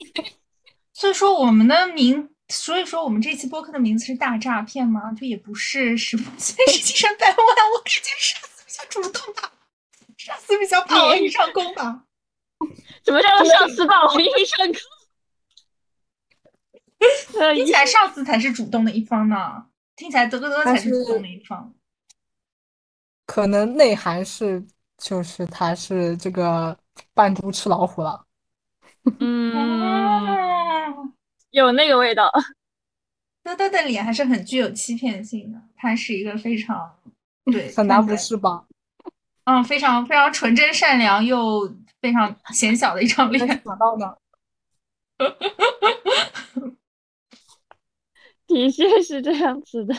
[0.93, 5.13] 所以说我们的名，所以说我们这期播客的名字是大诈骗吗？
[5.13, 8.41] 就也不是十八岁实际上百万，我感觉上
[8.75, 9.51] 司比较主动吧，
[10.17, 12.03] 上司比较霸王硬上弓吧。
[13.03, 14.75] 怎么叫做上司霸王硬上弓？
[17.55, 21.73] 听起来上司才是主动的一方呢，听起来德德才是主动的一方。
[23.25, 24.65] 可能内涵是，
[24.97, 26.77] 就是他是这个
[27.13, 28.25] 扮猪吃老虎了。
[29.19, 31.13] 嗯，
[31.51, 32.31] 有那个味道。
[33.43, 36.97] 德德的脸还是很具有欺骗性的，他是一个非常
[37.51, 38.65] 对，很难不是吧？
[39.45, 41.71] 嗯，非常非常纯真善良又
[42.01, 43.47] 非常显小的一张脸。
[43.47, 44.15] 想到呢？
[48.47, 49.95] 的确是这样子的，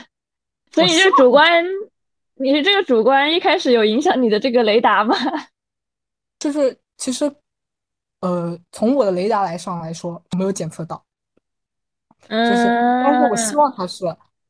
[0.73, 1.65] 所以这主观，
[2.35, 5.17] 你是这个主观一开始有影响你的这个雷达吗？
[6.39, 7.25] 就是其实，
[8.21, 11.05] 呃，从我的雷达来上来说，没有检测到，
[12.29, 12.65] 就是，
[13.05, 14.05] 但是我希望他是，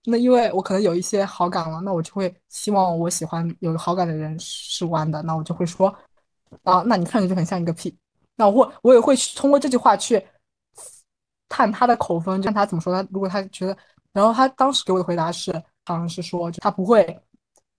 [0.09, 5.89] 那因为我可能有一些好感了，那我就会希望我喜欢有好感的人是弯的，那我就会说，
[6.63, 7.97] 啊，那你看着就很像一个屁，
[8.37, 10.25] 那我我也会通过这句话去
[11.49, 12.93] 探他的口风，就看他怎么说。
[12.95, 13.77] 他如果他觉得，
[14.13, 15.53] 然后他当时给我的回答是，
[15.85, 17.21] 好像是说他不会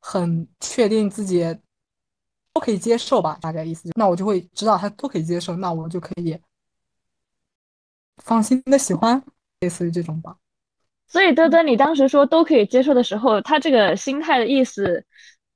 [0.01, 1.43] 很确定自己
[2.53, 3.89] 都可以接受吧，大概意思。
[3.95, 6.37] 那我就会知道他都可以接受，那我就可以
[8.17, 9.23] 放心的喜欢，
[9.59, 10.35] 类似于这种吧。
[11.07, 15.05] 所以德德，你当时说都可以接受的时候，他这个心态的意思，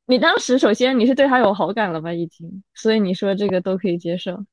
[0.06, 2.14] 你当时首先你是对他有好感了吧？
[2.14, 4.45] 已经，所以你说这个都可以接受。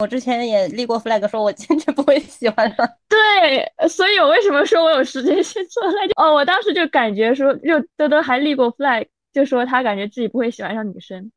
[0.00, 2.86] 我之前也立过 flag，说我坚决不会喜欢他。
[3.08, 11.30] 对，所以我为什么说我有时间去做那就哦，我当时就感觉说，就德德还立过 flag，就说他感觉自己不会喜欢上女生。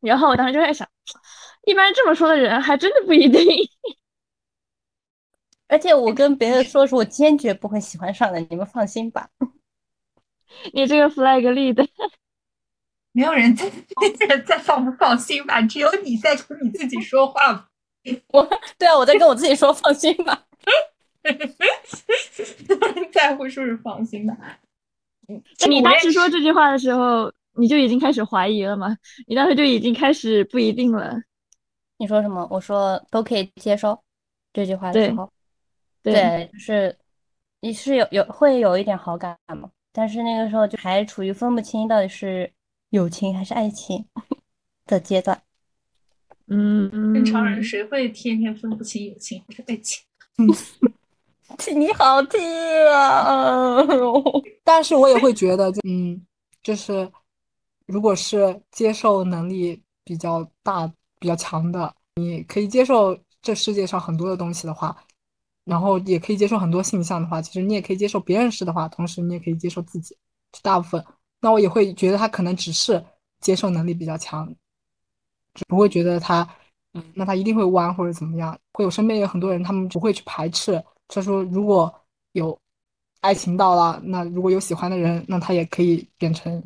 [0.00, 0.86] 然后我当时就在想，
[1.64, 3.42] 一般这么说的人还真的不一定。
[5.68, 9.28] 而且我跟别人说是我坚决不会喜欢上的，你们放心吧。
[10.72, 11.86] 你这个 flag 立的，
[13.12, 15.60] 没有人在，没有人在放不放心吧？
[15.62, 17.68] 只有你在跟你自己说话。
[18.32, 18.42] 我
[18.78, 20.44] 对啊，我在跟我自己说放心吧。
[23.12, 24.36] 在乎是不是放心吧。
[25.68, 28.96] 你当时说这句话的时候，你就已经开始怀疑了吗？
[29.26, 31.14] 你当时就已经开始不一定了。
[31.98, 32.48] 你说什么？
[32.50, 34.02] 我说都可以接受
[34.54, 35.30] 这句话的时候，
[36.12, 36.96] 对，就是
[37.60, 42.52] 你是有有会有一点好感嘛，但是那个时候就还处于分不清到底是
[42.90, 44.06] 友情还是爱情
[44.86, 45.42] 的阶段。
[46.46, 50.02] 嗯，正常人谁会天天分不清友情还是爱情？
[51.74, 52.40] 你好听
[52.92, 53.76] 啊！
[54.62, 56.24] 但是我也会觉得，嗯，
[56.62, 57.10] 就是
[57.86, 60.86] 如果是接受能力比较大、
[61.18, 64.96] 比较强的，你可以接受这世界上很多的东西的话，
[65.68, 70.16] 然后也可以接受很多性向的话，其实你也可以接受别人是的话，同时你也可以接受自己，
[70.62, 71.04] 大部分。
[71.40, 73.04] 那我也会觉得他可能只是
[73.40, 74.50] 接受能力比较强。
[75.68, 76.48] 不会觉得他，
[76.94, 78.58] 嗯，那他一定会弯或者怎么样？
[78.72, 80.82] 会有身边有很多人，他们不会去排斥。
[81.06, 81.92] 他说，如果
[82.32, 82.58] 有
[83.20, 86.62] 爱情到了，那如果有喜欢的人，那他也可以变成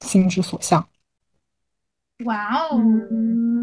[0.00, 0.88] 心之所向。
[2.24, 2.78] 哇哦！
[3.10, 3.53] 嗯。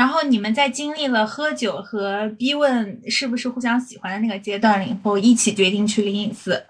[0.00, 6.64] 然后你们在经历了喝酒和逼问是不是互相喜欢的那个阶段了以后，一起决定去灵隐寺。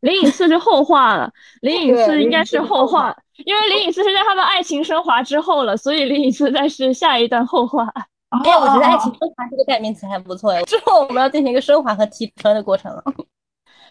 [0.00, 3.16] 灵隐寺是后话了，灵隐寺应该是后话，
[3.46, 7.90] 因为灵隐寺是在他们爱情升华之后了，所以灵隐寺再是下一段后话。
[8.28, 13.02] 哎，我觉得爱情升华这个代名词还不错哎，之后我们要进行一个升华和提升的过程了。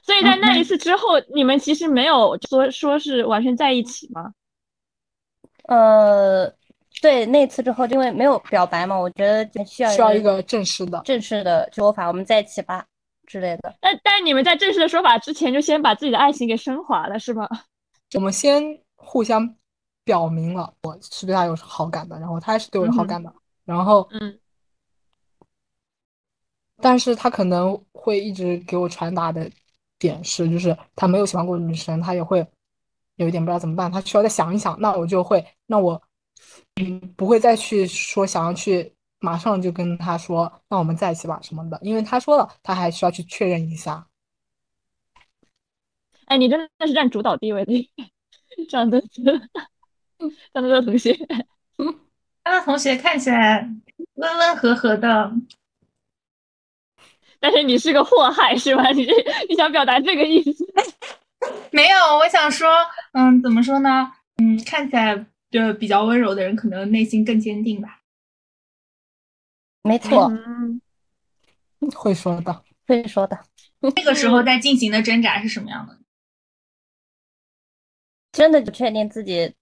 [0.03, 4.33] 所以在那一次之后，你们其实没有说说是完全在一起吗？
[5.63, 6.51] 呃，
[7.01, 12.85] 对，那次之后，因为没有表白嘛，我觉得需要需要一个正式的正式的说法，我们在一起吧。
[13.27, 17.47] 之类的，但但你们在正式的说法之前，就先把自己的爱情给升华了，是吗？
[18.13, 18.61] 我们先
[18.97, 19.55] 互相
[20.03, 23.33] 表明了我是对他有好感的，然后他也是对我有好感的，
[23.63, 24.37] 然后嗯，
[26.81, 29.49] 但是他可能会一直给我传达的
[29.97, 32.45] 点是，就是他没有喜欢过女生，他也会
[33.15, 36.01] 有一点不知道怎么办，他需要再想一想，那我就会，那我
[36.75, 38.93] 嗯不会再去说想要去。
[39.23, 44.07] 马上就跟他说：“那我们在一起吧，什么的。”因为他说了，他还需要去确认一下。
[46.25, 47.87] 哎，你真的是占主导地位的，
[48.67, 49.07] 张德德，
[50.51, 51.15] 张德德同学，
[52.43, 53.69] 张德同学看起来
[54.15, 55.31] 温温和和的，
[57.39, 58.89] 但是你是个祸害是吧？
[58.89, 59.07] 你
[59.47, 60.65] 你想表达这个意思？
[61.71, 62.69] 没有，我想说，
[63.13, 64.11] 嗯，怎么说呢？
[64.37, 68.01] 嗯，看起来就比较温柔的人，可能内心更坚定吧。
[69.83, 70.81] 没错，嗯，
[71.95, 72.63] 会说的。
[72.87, 73.39] 会说的。
[73.79, 75.97] 那个时候在进行的挣扎是什么样的？
[78.31, 79.53] 真的不确定自己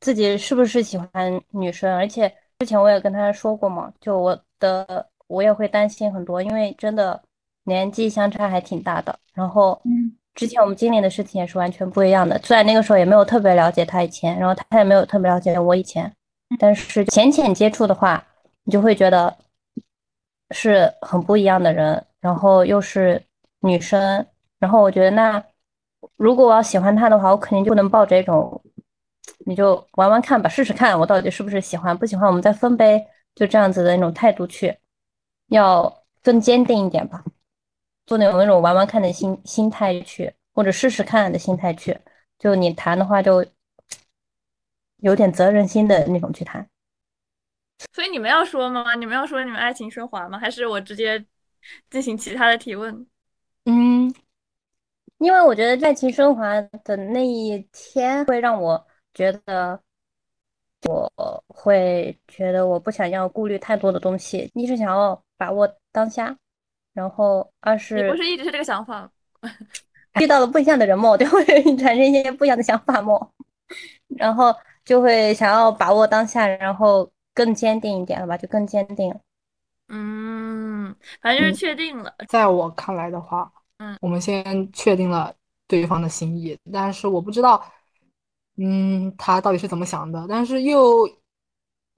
[0.00, 1.08] 自己是不是喜欢
[1.50, 7.22] 女生，而且之前我也跟他说过嘛，就我的我也会担心很多，因为真的
[7.68, 9.16] 年纪相差还挺大的。
[9.34, 16.12] 然后嗯之前我们经历的事情也是完全不一样的，虽然那个时候也没有特别了解他以前，然后他也没有特别了解我以前，
[16.58, 18.24] 但是浅浅接触的话，
[18.64, 19.36] 你就会觉得
[20.52, 23.20] 是很不一样的人，然后又是
[23.60, 24.24] 女生，
[24.60, 25.42] 然后我觉得那
[26.16, 28.62] 如果我要喜欢他的话，我肯定就不能抱着一种
[29.44, 33.04] 你就玩玩看吧，试试看我到底是不是喜欢，不喜欢我们再分呗，
[33.34, 34.76] 就这样子的那种态度去，
[35.48, 35.92] 要
[36.22, 37.24] 更坚定一点吧，
[38.08, 41.96] 做那种那种玩玩看的心心态去，或者试试看的心态去，
[42.38, 43.44] 就你谈的话就
[44.96, 46.66] 有点责任心的那种去谈。
[47.92, 48.94] 所以你们要说吗？
[48.94, 50.38] 你们要说你们爱情升华吗？
[50.38, 51.22] 还是我直接
[51.90, 53.06] 进行其他的提问？
[53.66, 54.10] 嗯，
[55.18, 59.78] 因为我觉得爱情升华的那一天会让我觉得，
[60.88, 66.36] 我会觉得我不想要顾虑太多的东西，一直想要把握当下，
[66.98, 69.08] 然后二是你是不是一直是这个想法？
[70.20, 71.44] 遇到了不一样的人嘛，我就会
[71.78, 73.14] 产生一些不一样的想法嘛，
[74.16, 74.52] 然后
[74.84, 79.14] 就会想要把握当下，然后更坚定一点了吧，就更坚定。
[79.90, 80.92] 嗯，
[81.22, 82.12] 反正就是确定了。
[82.28, 85.32] 在我看来的话，嗯，我们先确定了
[85.68, 87.64] 对方的心意，但是我不知道，
[88.56, 90.26] 嗯，他到底是怎么想的。
[90.28, 91.08] 但是又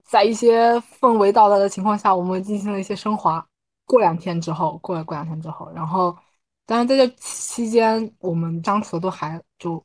[0.03, 3.43] 在一些氛围到了的情况下，我们进行了一些升华。
[3.91, 6.15] 过两天之后，过了过两天之后，然后，
[6.65, 9.83] 当然在这期间，我们相处的都还就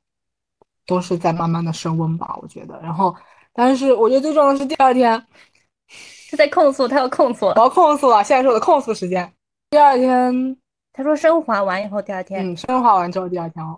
[0.86, 2.80] 都是在慢慢的升温吧，我觉得。
[2.80, 3.12] 然后，
[3.52, 5.20] 但是我觉得最重要的是第二天，
[6.30, 7.54] 他在控诉，他要控诉了。
[7.56, 9.34] 我要控诉了，现在是我的控诉时间。
[9.70, 10.56] 第二天，
[10.92, 13.76] 他说升华完以后，第二天，嗯，升华完之后，第二天哦，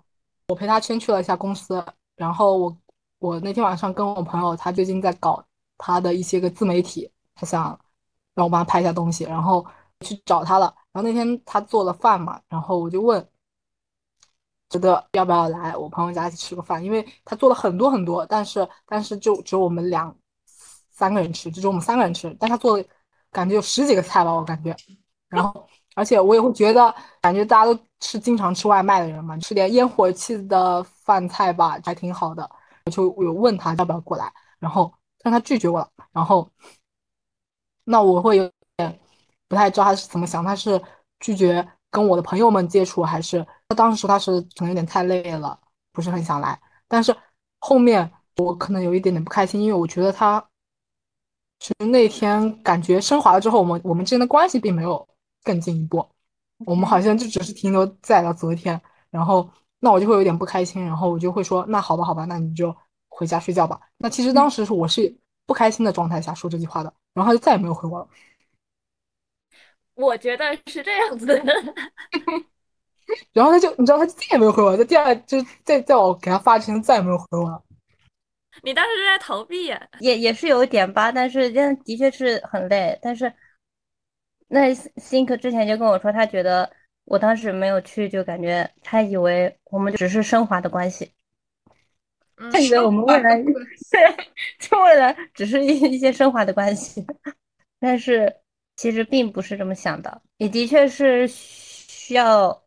[0.49, 1.83] 我陪他先去了一下公司，
[2.15, 2.77] 然后我
[3.17, 5.43] 我那天晚上跟我朋友，他最近在搞
[5.79, 7.79] 他的一些个自媒体，他想
[8.35, 9.65] 让我帮他拍一下东西，然后
[10.05, 10.73] 去找他了。
[10.91, 13.27] 然后那天他做了饭嘛，然后我就问，
[14.69, 20.15] 觉得要不要来我朋友家一起吃个饭，因为他做了很多很多，但是但是就只有我们两
[20.91, 22.83] 三个人吃，就只有我们三个人吃，但他做了
[23.31, 24.75] 感觉有十几个菜吧，我感觉，
[25.27, 25.67] 然后。
[25.95, 32.49] 而且我也会觉得，感觉大家都是经常吃外卖的人嘛，吃点烟火气的饭菜吧，还挺好的。
[32.85, 35.89] 我就有问他要不要过来，然后但他拒绝我了。
[36.13, 36.49] 然后，
[37.83, 38.49] 那我会有
[39.49, 40.81] 不太知道他是怎么想，他是
[41.19, 45.59] 拒绝跟我的朋友们接触，还是他当时他是可能有点太累了，
[45.91, 46.57] 不是很想来。
[46.87, 47.13] 但是
[47.59, 50.41] 后面我可能有一点点不开心，因为我觉得他
[51.59, 55.05] 其实那天感觉升华了之后，我们我们之间的关系并没有。
[55.41, 56.05] 更进一步，
[56.65, 58.79] 我们好像就只是停留在了昨天，
[59.09, 62.75] 然后那我就会有点不开心，然后我就会说，那好吧，好吧，那你就
[63.07, 63.79] 回家睡觉吧。
[63.97, 68.07] 那其实当时是我是不开心的状态下说这句话的，然后他就再也没有回我了。
[69.99, 71.35] 我觉得是这样子的，
[73.33, 77.63] 然后他就你知道，他就再也没有回我，他第二就再在我给他发之前再也没有回我了。
[78.63, 79.89] 你当时是在逃避呀？
[79.99, 83.31] 也也是有一点吧，但是这的确是很累，但是。
[84.51, 86.67] 那 think 之前就跟我说，他觉得
[87.05, 91.13] 我当时没有去，就感觉他以为我们只是升华的关系，
[92.51, 93.37] 他以为我们未来
[93.91, 94.27] 对，
[94.57, 97.05] 就未来只是一一些升华的关系，
[97.79, 98.35] 但是
[98.79, 102.63] 其实并不是这么想的，也的确是需要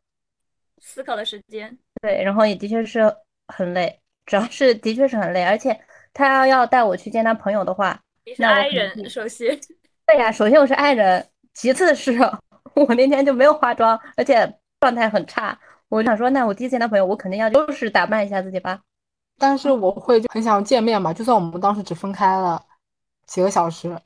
[0.79, 3.01] 思考的时间，对，然后也的确是
[3.49, 5.81] 很累，主要是的确是很累，而且
[6.13, 9.59] 他要要带我去见他朋友的话，你是爱人，首先，
[10.07, 11.27] 对呀，首先我是爱人。
[11.55, 12.13] 其次是
[12.75, 15.59] 我那天就没有化妆，而且状态很差。
[15.89, 18.79] 我想说，那我第一次见他朋友，我肯定要就是打扮一下自己吧。
[19.39, 22.63] 但是我会就很想见面嘛，就算我们当时只分开了
[23.27, 23.99] 几个小时，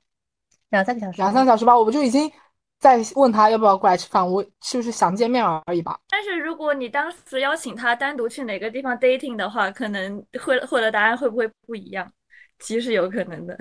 [0.77, 2.31] 两三个小时，两三个小时吧，我就已经
[2.79, 5.99] 在问他要不要过来吃饭，我是不是想见面而已吧。
[6.11, 12.11] 但是如果你当时邀请他单独去哪个地方 dating 的话，可能会获得答案会不会不一样？
[12.59, 13.57] 其实有可能的。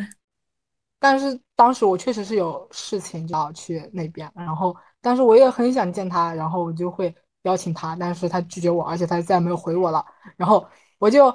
[0.99, 7.13] 但是当时我确实是有事情要去那边，然后但是我也很想见他，然后我就会
[7.43, 10.03] 邀请他，但是他拒绝我，而且他再也没有回我了。
[10.36, 11.32] 然后我就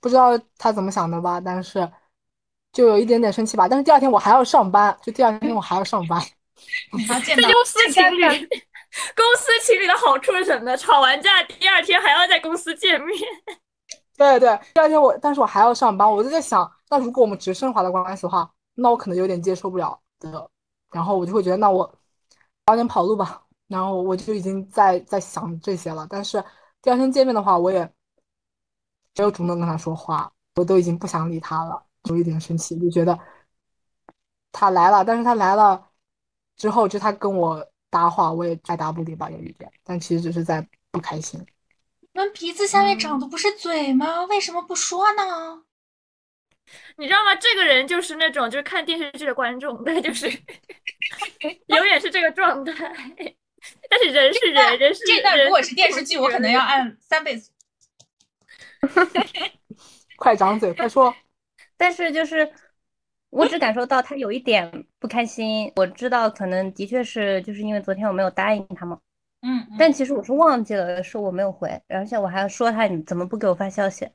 [0.00, 1.88] 不知道他怎么想的吧，但是
[2.72, 3.68] 就有一点点生气吧。
[3.68, 6.20] 但是第二天我还要上班，就第二天我还要上班。
[6.88, 7.00] 公
[7.64, 8.22] 司情侣，
[9.16, 10.76] 公司情侣的好处是什么呢？
[10.76, 13.18] 吵完架第二天还要在公司见面。
[14.16, 20.48] 对对，第二天我，但是我还要上班，我就在想，那如果我们只是升华的关系的话，那我可能有点接受不了的。
[20.90, 21.98] 然后我就会觉得，那我
[22.66, 23.42] 早点跑路吧。
[23.66, 26.06] 然后我就已经在在想这些了。
[26.08, 26.44] 但是
[26.82, 27.80] 第二天见面的话，我也
[29.16, 33.18] 没有主动跟他说话，我都已经不想理他了，有一点生气，就觉得
[34.50, 35.90] 他来了，但是他来了
[36.56, 41.40] 之后，就他跟我搭话，我也爱答不理吧，有一点，但其实只是在不开心。
[42.00, 44.24] 你们鼻子下面长的不是嘴吗？
[44.26, 45.62] 为什么不说呢？
[46.96, 47.34] 你知道吗？
[47.36, 50.26] 这个人就是那种就是看电视剧的观众，他就是
[51.66, 52.74] 永远是这个状态。
[53.88, 57.52] 但是人是人，人是人这段如果是电视剧，我可能要按三倍速。
[60.16, 61.14] 快张嘴，快说！
[61.82, 62.48] 但是就是
[63.30, 64.70] 我只感受到他有一点
[65.00, 69.00] 不开心，我知道可能的确是就是因为昨天我没有答应他嘛，
[69.40, 69.76] 嗯，嗯。
[69.76, 69.92] 但。
[69.92, 74.08] 其实我是忘记了，是我没有回，而且我还说他你怎么不给我发消息？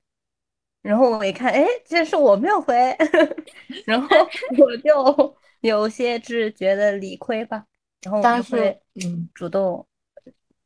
[0.82, 2.74] 然后我一看，哎，这是我没有回，
[3.86, 4.08] 然后
[4.60, 7.66] 我就有些是觉得理亏吧，
[8.04, 9.86] 然后我但就是会嗯，主动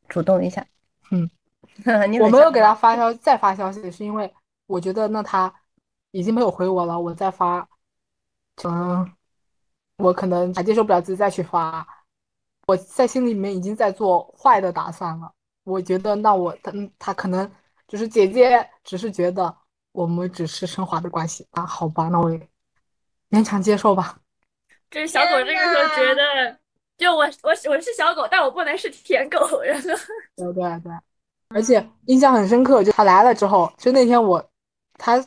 [0.08, 0.64] 主动一下，
[1.10, 1.28] 嗯，
[2.12, 4.32] 你我没有给他发消再发消息，是因为
[4.68, 5.52] 我觉得那他
[6.12, 7.68] 已经没有回我了，我再发，
[8.64, 9.12] 嗯，
[9.98, 11.88] 我可能还接受不了自己再去发，
[12.68, 15.32] 我在心里面已经在做坏的打算了。
[15.64, 17.50] 我觉得那我他他可能
[17.88, 19.56] 就是姐姐只是觉得
[19.92, 22.50] 我们只是升华的关系啊，好吧，那我也
[23.30, 24.18] 勉强接受吧。
[24.90, 26.60] 就是小狗这个时候觉得，
[26.98, 29.62] 就我我我是小狗，但我不能是舔狗。
[29.62, 29.88] 然后
[30.36, 30.92] 对对对，
[31.50, 34.44] 而且印象很深刻，就他来了之后，就那天我
[34.98, 35.24] 他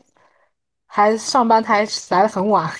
[0.95, 1.81] 还上班，他还
[2.11, 2.73] 来的很晚。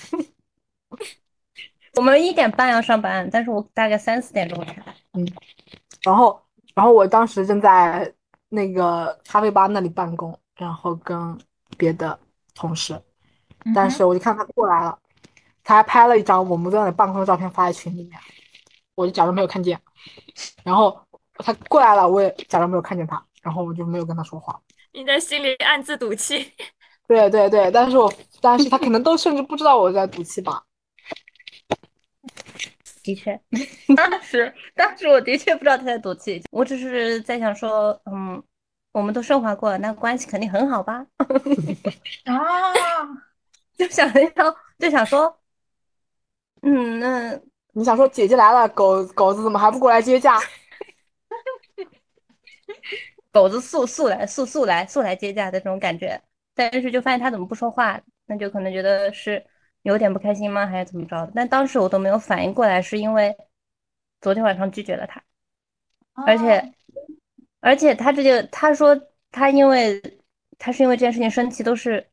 [1.97, 4.95] 我们一点半要上班，但是我大概三四点钟才来。
[6.01, 6.41] 然后，
[6.73, 8.09] 然后我当时正在
[8.47, 11.37] 那个咖啡吧那里办公，然后跟
[11.77, 12.17] 别的
[12.53, 12.97] 同事，
[13.75, 14.97] 但是我就看他过来了，
[15.61, 18.17] 他还拍了一张我们在那里办公的照片发在群里面，
[18.95, 19.77] 我就假装没有看见。
[20.63, 20.97] 然后
[21.33, 24.57] 他过来了，我也假装没有看见他，然后我就没有跟他说话。
[24.93, 26.53] 你在心里暗自赌气。
[27.07, 30.63] 对对对，但是我但是他可能都甚至不知道我在赌气吧。
[33.03, 33.39] 的确，
[33.95, 38.41] 当时当时我的确不知道他在赌气，我只是在想说，嗯，
[38.91, 41.05] 我们都升华过了，那关系肯定很好吧？
[42.25, 42.73] 啊，
[43.77, 45.39] 就想要就想说，
[46.63, 47.39] 嗯，那
[47.73, 50.39] 你想说姐姐来了，狗狗子怎么还不过来接驾？
[53.31, 56.19] 狗子速速来速速来速来接驾的这种感觉，
[56.55, 59.45] 但是就发现他怎么不说话，那就可能觉得是
[59.83, 61.33] 有点不开心吗，还是怎么着的？
[61.35, 63.35] 但当时我都没有反应过来，是因为
[64.21, 65.21] 昨天晚上拒绝了他，
[66.25, 66.73] 而且
[67.59, 68.99] 而且他这就他说
[69.31, 70.01] 他因为
[70.57, 72.07] 他是因为这件事情生气，都是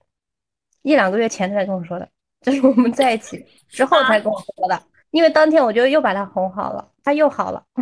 [0.83, 2.09] 一两个月前才跟我说的，
[2.41, 4.92] 就是我们在一起之后才跟我说的。
[5.13, 7.63] 因为当天我就又把他哄好了，他又好了。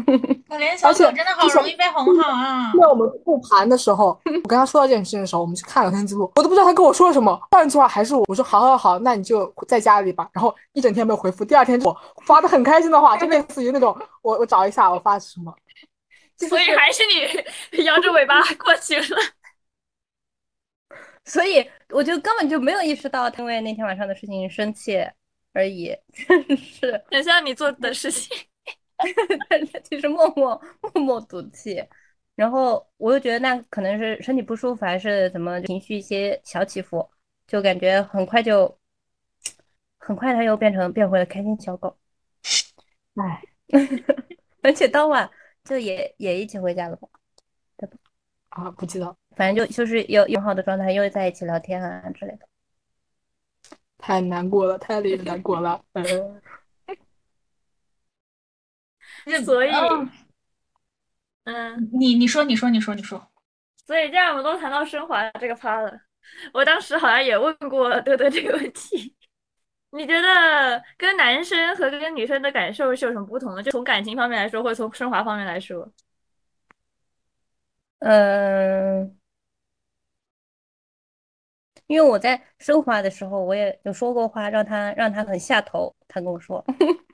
[0.48, 2.72] 可怜小狗真的好容易被哄好啊！
[2.78, 7.40] 在我们复盘的时候，我跟他说到这件事情的时候，我们去看聊天记录，我都不知道他跟我说了什么。
[7.52, 10.28] 换句话还是我，我说好好好，那你就在家里吧。
[10.32, 15.54] 然后一整天没有回复，第二天我发的很开心的话，就类似于那种我我找一下我发的是什么，
[16.48, 17.04] 所以还是
[17.76, 19.16] 你摇着尾巴 过去了。
[21.24, 25.06] 所以我就根本就没有意识到他因为那天晚上的事情生气
[25.52, 28.36] 而已，真 是，很像你做的事情。
[29.48, 31.82] 但是其实默默默默赌气。
[32.34, 37.08] 然后我又觉得那可能是身体不舒服，还是怎么情绪一些小起伏，
[37.46, 38.78] 就感觉很快就
[39.98, 41.98] 很快他又变成变回了开心小狗。
[43.16, 43.42] 唉，
[44.62, 45.28] 而且当晚
[45.64, 47.08] 就也也一起回家了吧？
[47.76, 47.96] 对吧
[48.50, 52.48] 啊，不知道，反正就就是有友好的状态，又在一起聊天啊之类的。
[54.10, 55.80] 太难过了，太令人难过了。
[55.92, 56.02] 呃，
[59.44, 60.10] 所以，嗯
[61.44, 63.24] 嗯，你你说你说你说你说，
[63.86, 65.96] 所以这样我们都谈到升华这个趴了。
[66.52, 69.14] 我当时好像也问过多多这个问题，
[69.92, 73.62] 你觉得跟男生和跟女生的感受是有什么不同的？
[73.62, 75.88] 就从感情方面来说，或者从升华方面来说？
[78.00, 79.19] 嗯，
[81.90, 85.92] 因为我在升华的时候，我也有说过话，让他让他很下头。
[86.06, 86.64] 他跟我说，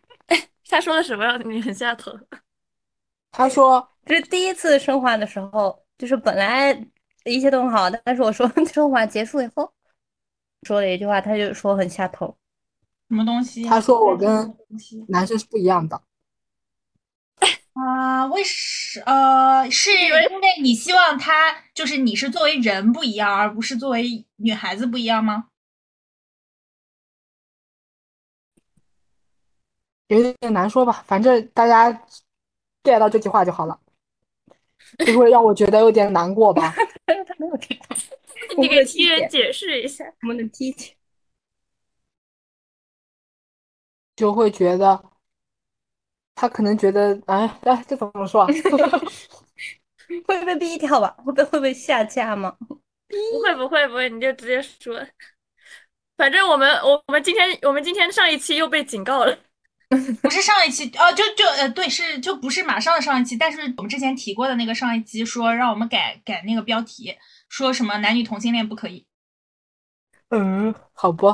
[0.69, 2.13] 他说了什么让你很下头？
[3.33, 6.79] 他说这是第一次升华的时候，就是本来
[7.25, 9.73] 一切都很好，但是我说 升华结束以后，
[10.65, 12.37] 说了一句话，他就说很下头。
[13.09, 13.65] 什么东西？
[13.65, 14.55] 他说我跟
[15.09, 15.99] 男生是不一样的。
[17.77, 20.27] 啊，为什呃，是因为
[20.63, 25.51] 你希望他就是你是作为人不一样，而不是作为女孩子不一样吗？
[30.09, 31.93] 有点难说吧，反正大家
[32.83, 33.79] get 到这句话就好了，
[35.05, 36.75] 就会让我觉得有点难过吧。
[37.07, 37.97] 他 没有 听到，
[38.57, 40.95] 你给踢人解释一下，我们的踢踢
[44.15, 45.05] 就会觉得
[46.37, 48.49] 他可能觉得，哎哎，这怎么说啊？
[50.27, 51.09] 会被逼掉吧？
[51.25, 52.55] 会被会被下架吗？
[53.09, 55.01] 不会不会不会，你就直接说。
[56.17, 59.37] 反正我们我我们今天我们今天上一期又被警告了。
[59.89, 67.17] 不是上一期哦，就就呃对，是就不是马上的上一期，但是我们之前提过的那个上一期说让我们改改那个标题，
[67.49, 69.07] 说什么男女同性恋不可以。
[70.31, 71.33] 嗯，好不，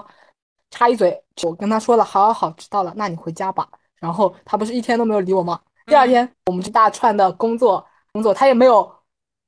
[0.71, 3.67] 插一嘴，我跟他说了，好好好，知道了，那你回家吧。
[4.03, 5.61] 然后他不是一天都没有理我吗？
[5.87, 8.93] 第二天我们这大串的工作工作，他也没有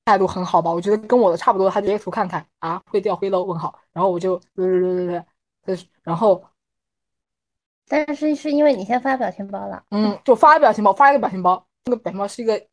[0.04, 0.70] 态度很好吧？
[0.70, 3.42] 我觉得跟我的差不多，他截图看看啊，会掉灰喽？
[3.42, 3.76] 问号。
[3.92, 5.24] 然后我就对对对对
[5.64, 6.40] 对，然后。
[7.86, 12.66] 但是是因为你先发表情包了，嗯，就发表情包，发一个表情包，那个表情包是一个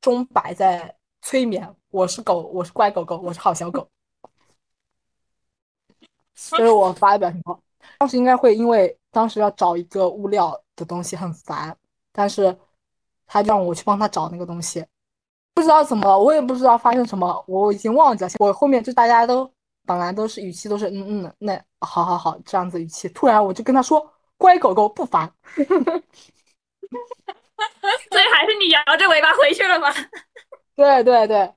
[0.00, 3.86] 钟摆在催眠，我是狗，我是乖狗狗，我是好小狗，
[6.34, 7.60] 所以我发的表情包。
[7.98, 11.76] 当时应该会因为当时要找一个物料的东西很烦，
[12.12, 12.56] 但是
[13.26, 14.84] 他让我去帮他找那个东西，
[15.54, 18.30] 不知道怎么，我也不知道发生什么，我已经忘记了。
[18.38, 19.50] 我后面就大家都
[19.86, 24.08] 本来都是语气都是嗯嗯，那好好好这样子语气，突然我就跟他说。
[24.40, 25.66] 乖狗狗不烦，所以
[28.32, 29.88] 还是你摇着尾巴回去了吗？
[30.76, 31.52] 对对对，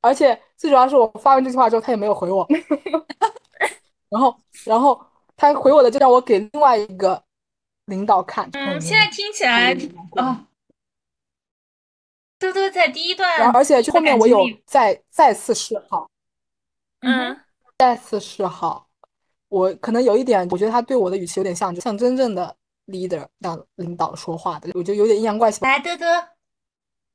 [0.00, 2.44] 而且最主要是我发完这句话之后，他也没有回我。
[4.10, 5.00] 然后，然后
[5.36, 7.22] 他回我的就让我给另外一个
[7.86, 8.48] 领导看。
[8.52, 9.76] 嗯，现在听起来
[10.16, 10.46] 啊，
[12.38, 16.10] 多多在第一段，而且后面我有再再次示好，
[17.00, 17.38] 嗯，
[17.78, 18.88] 再次示好。
[19.48, 22.56] 我可能有一点，我觉得他对我的语气有点像，就像真正的
[22.86, 25.64] leader 让领导说话的，我觉得有点阴阳怪气。
[25.64, 26.06] 来，多多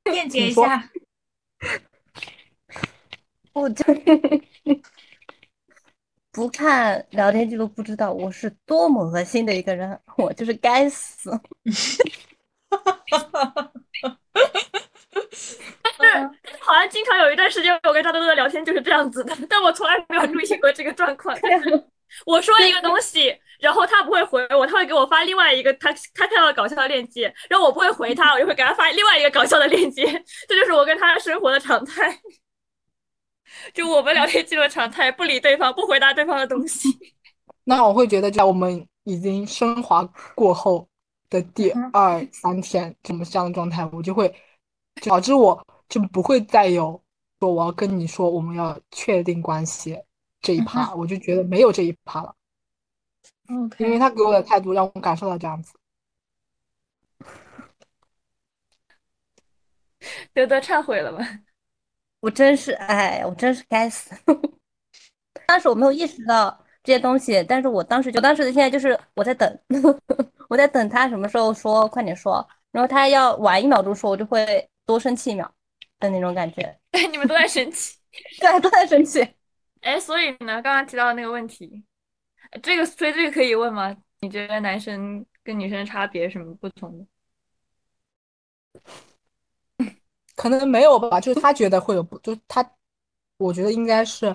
[0.04, 0.90] 辩解一下。
[3.52, 3.84] 我 就
[6.32, 10.00] 不看聊天记录，不知道我是多么恶心的一个人。
[10.16, 11.30] 我就是该死。
[15.82, 21.36] 但是好像经常有一段时间，我跟张多多的聊天就是这样子的， 但我从来没有注意过这个状况。
[22.24, 30.04] 我说一个东西，然后他不会回我，他会给我发另外一个他他看到搞笑的链接，然后我不会回他，我就会给他发另外一个搞笑的链接，
[30.48, 32.18] 这就是我跟他生活的常态，
[33.74, 36.88] 就我们聊天记录常态，不理对方，不回答对方的东西。
[37.64, 40.86] 那我会觉得，在我们已经升华过后
[41.30, 44.34] 的第二三天，怎么这样的状态，我就会
[45.04, 47.00] 导致我就不会再有
[47.38, 49.98] 说我要跟你说我们要确定关系。
[50.40, 52.34] 这一趴，我就觉得没有这一趴了。
[53.48, 55.72] OK，因为他给我的态度让我感受到这样子。
[60.34, 61.24] 德德忏悔了吗？
[62.22, 64.14] 我真是，哎，我真是该死。
[65.44, 69.58] 当时我没有意识到这些东西，但是我当时就当时的现在就是我在等，
[70.48, 72.46] 我在等他什么时候说，快点说。
[72.70, 75.52] 然后他要晚一秒钟说，我就会多生气一秒
[75.98, 76.78] 的那种感觉。
[77.10, 77.98] 你们都在生气，
[78.38, 79.26] 对，都在生气。
[79.80, 81.82] 哎，所以呢，刚刚提到的那个问题，
[82.62, 83.96] 这个所以这个可以问吗？
[84.20, 87.06] 你觉得男生跟女生差别什么不同的？
[90.42, 92.68] 可能没有吧，就是他觉得会有不，就他，
[93.36, 94.34] 我觉得应该是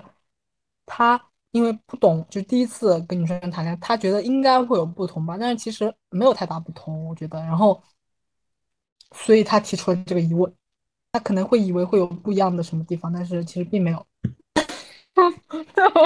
[0.86, 7.38] 他因为不懂，就第一次跟女生谈恋爱，他觉得应该会有不同吧，但是其实没有太大不同，我觉得。
[7.40, 7.82] 然后，
[9.12, 10.50] 所以他提出了这个疑问，
[11.12, 14.06] 他可能会以为会有不一样的什么地方，但是其实并没有。
[15.50, 15.58] 其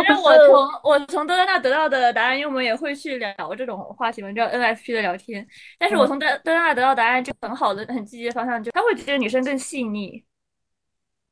[0.07, 5.47] 实 我从我从德德那得到的答案，因为我们也会去聊这种话题嘛，叫 NFP 的聊天。
[5.79, 10.25] 但是我从德德德那得到答案就很好的、很积极的方向，就他会觉得女生更细腻。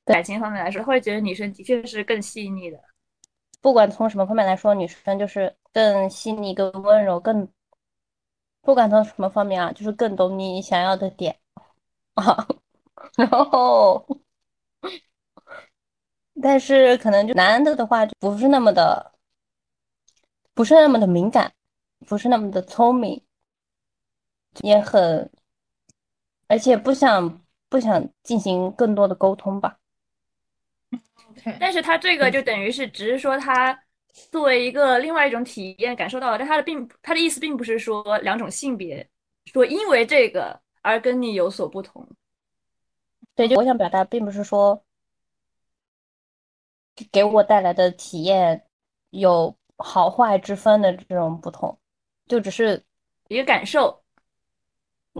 [0.05, 2.78] 感情方面来说，他会觉得女生的确是更细腻的。
[3.61, 7.49] 不管从什么方面来说，女生就是更细腻、更温柔、更
[8.62, 11.37] 不管从什么方面啊，就是更懂你想要的点
[12.14, 12.47] 啊。
[13.16, 14.05] 然后。
[16.43, 19.12] 但是可能就男的的话就不是那么的，
[20.55, 21.53] 不是那么的敏感，
[22.07, 23.22] 不是那么的聪明，
[24.62, 25.30] 也很，
[26.49, 29.78] 而且不想不想进行更多的沟通吧。
[31.30, 33.78] OK，但是他这个就等于是只是说他
[34.30, 39.09] 作为一个另外一种体验感受到了，但他的并他的意思并不是说两种性别
[39.47, 42.07] 说因为这个而跟你有所不同。
[43.36, 44.82] 对，就我想表达，并不是说
[47.12, 48.62] 给我带来的体验
[49.11, 51.76] 有好坏之分的这种不同，
[52.26, 52.82] 就只是
[53.28, 54.03] 一个感受，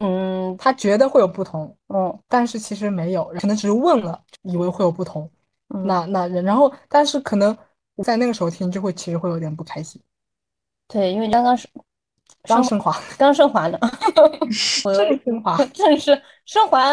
[0.01, 2.19] 嗯他觉得会有不同，嗯。
[2.29, 5.31] 但是其实没有，可能只是问了，以为会有不同。
[5.73, 7.57] 嗯，那那然后，但是可能
[8.05, 10.03] 在那个时候听就会其实会有点不开心，
[10.89, 11.69] 对，因为刚刚是
[12.43, 13.79] 刚升华，刚升华呢，
[14.85, 15.57] 我正升华。
[15.73, 16.21] 正是
[16.51, 16.91] 升华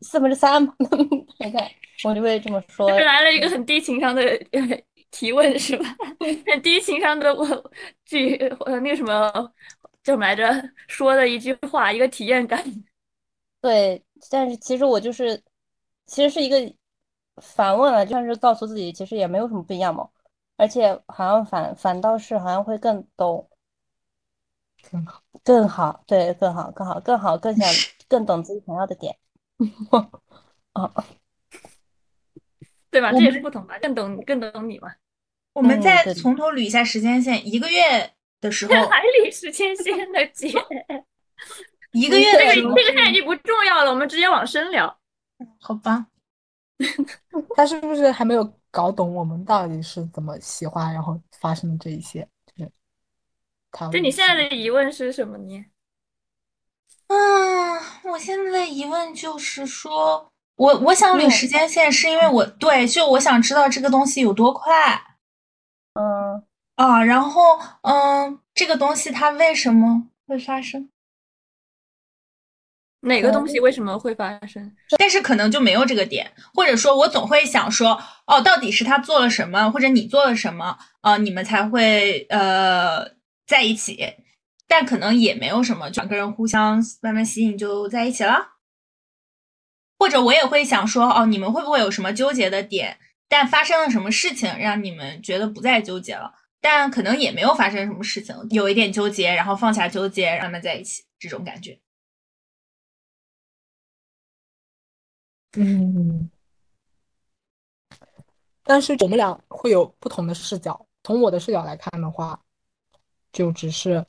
[0.00, 0.74] 四分之三嘛，
[1.38, 1.70] 大概
[2.04, 2.88] 我就会这么说。
[2.88, 5.84] 这来了一个很低情商的呃提问是吧？
[6.50, 7.46] 很低情商的我
[8.06, 8.34] 句
[8.64, 9.30] 呃那个什么
[10.02, 10.50] 叫什么来着？
[10.88, 12.64] 说的一句话，一个体验感。
[13.60, 15.36] 对，但是其实我就是，
[16.06, 16.56] 其实是一个
[17.42, 20.08] 反问了，就像是告诉自己，其实也没有什么不一样嘛，
[20.56, 23.46] 而且好像反反倒是好像会更懂，
[24.90, 27.68] 更好，更好，对，更好，更好，更好，更想
[28.14, 29.16] 更懂自己想要的点。
[30.74, 31.04] 哦，
[32.92, 33.10] 对吧？
[33.10, 34.94] 这也是不同吧，更懂更懂你嘛。
[35.52, 37.44] 我们再从头捋一下时间线。
[37.44, 40.48] 一个月的时候，海里时间线的 姐，
[41.90, 44.96] 一个月这个的时候这个现在已经不重要了，我们直接往深聊。
[45.58, 46.06] 好吧？
[47.56, 52.28] 他是不是还没有搞懂我们到底是怎么喜欢，然后发生的这一些？
[52.46, 52.70] 就是
[53.72, 55.64] 他就你现在的疑问是什么呢？
[57.08, 57.80] 嗯，
[58.12, 64.72] 我现在的疑问就是说，我我想捋时间线，是因为我对，就我想知道这个东西有多快
[65.94, 66.42] 嗯，
[66.76, 70.88] 啊，然后嗯，这个东西它为什么会发生？
[73.00, 74.74] 哪个东西为什么会发生？
[74.98, 83.06] 但是可能就没有这个点，或者说我总会想说，哦，到底是他做了什么，或者你做了什么，呃，你们才会呃
[83.46, 84.14] 在一起，
[84.66, 88.54] 但可能也没有什么，两个人互相慢慢吸引就在一起了。
[89.98, 92.98] 或者我也会想说，哦，你们会不会有什么纠结的点？
[93.28, 96.34] 但发生了什么事情让你们觉得不再纠结了？
[96.60, 101.78] 但可能也没有发生什么事情，有一点纠结，然后放下纠结，慢慢在一起，这种感觉。
[105.56, 106.30] 嗯，
[108.62, 110.86] 但是我们俩会有不同的视角。
[111.02, 112.42] 从我的视角来看的话，
[113.32, 114.04] 就只是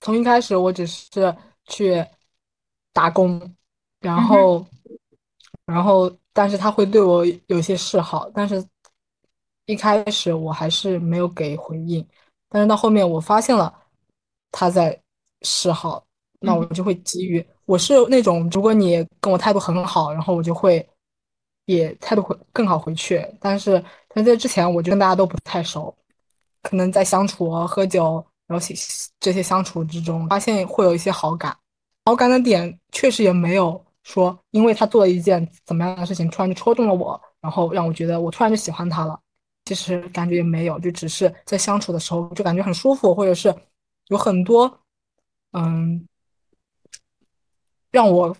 [0.00, 1.36] 从一开始我只是
[1.66, 2.04] 去
[2.92, 3.40] 打工，
[4.00, 4.64] 然后，
[5.66, 8.64] 然后，但是他会对我有些示好，但是
[9.66, 12.06] 一开始我还是没有给回应，
[12.48, 13.72] 但是到后面我发现了
[14.50, 14.98] 他在
[15.42, 16.04] 示好，
[16.40, 17.46] 那我就会给予。
[17.66, 20.88] 我是那种，如果你跟我态度很好，然后我就会
[21.66, 23.22] 也态度会更好回去。
[23.40, 25.94] 但是，但在之前我就跟大家都不太熟，
[26.62, 28.66] 可能在相处啊、喝酒，然后
[29.20, 31.56] 这些相处之中，发现会有一些好感。
[32.04, 39.20] 好感的点确实也没有说，因为他做了一件怎么样的事情，突然就戳中了我，然后让我觉得我突然就喜欢他了。
[39.66, 43.54] 其实感觉也没有，就只是在相处的时候就感觉很舒服，或者是
[44.08, 44.80] 有很多
[45.52, 46.04] 嗯。
[47.90, 48.36] 让我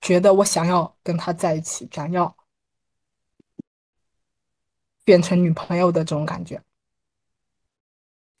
[0.00, 2.36] 觉得我想要跟他在一起，想要
[5.04, 6.60] 变成女朋友的这种感觉。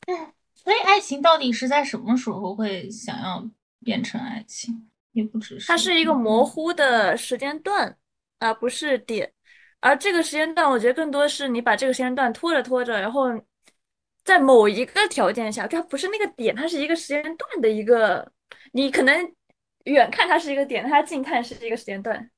[0.08, 0.32] 嗯，
[0.66, 3.48] 所以爱情到底是在什么时候会想要
[3.84, 4.90] 变成爱情？
[5.12, 7.96] 也不只是它是一个模糊的时间段，
[8.40, 9.32] 而不是点。
[9.78, 13.28] 而这个时间段，我觉得更多是你把这个时间段拖着拖着，然后
[14.24, 18.30] 在某一个条件下，它不是那个点，它是一个时间段的一个，
[18.72, 19.32] 你可能。
[19.86, 22.28] 远看它是一个点，它近看是一个时间段。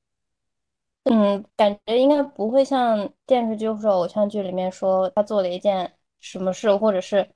[1.05, 7.27] 嗯，感觉应该不会像电视剧或者偶像剧里面说他做了一件什么事，或者是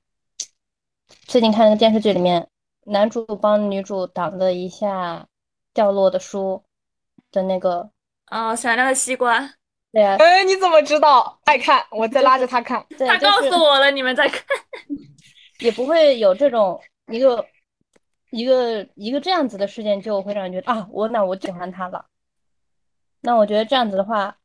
[1.25, 2.47] 最近看那个电视剧里面，
[2.85, 5.27] 男主帮女主挡了一下
[5.73, 6.63] 掉落的书
[7.31, 7.89] 的那个
[8.29, 9.53] 哦，闪亮的西瓜。
[9.91, 11.39] 对啊，哎，你怎么知道？
[11.45, 12.85] 爱看，我在拉着他看。
[12.97, 14.43] 对，他告诉我了，你们在看。
[15.59, 17.45] 也不会有这种一个。
[18.31, 22.03] 一个一个这样子的事件就会让人觉得啊，我那我喜欢他了。
[23.21, 24.35] 那我觉得这样子的话，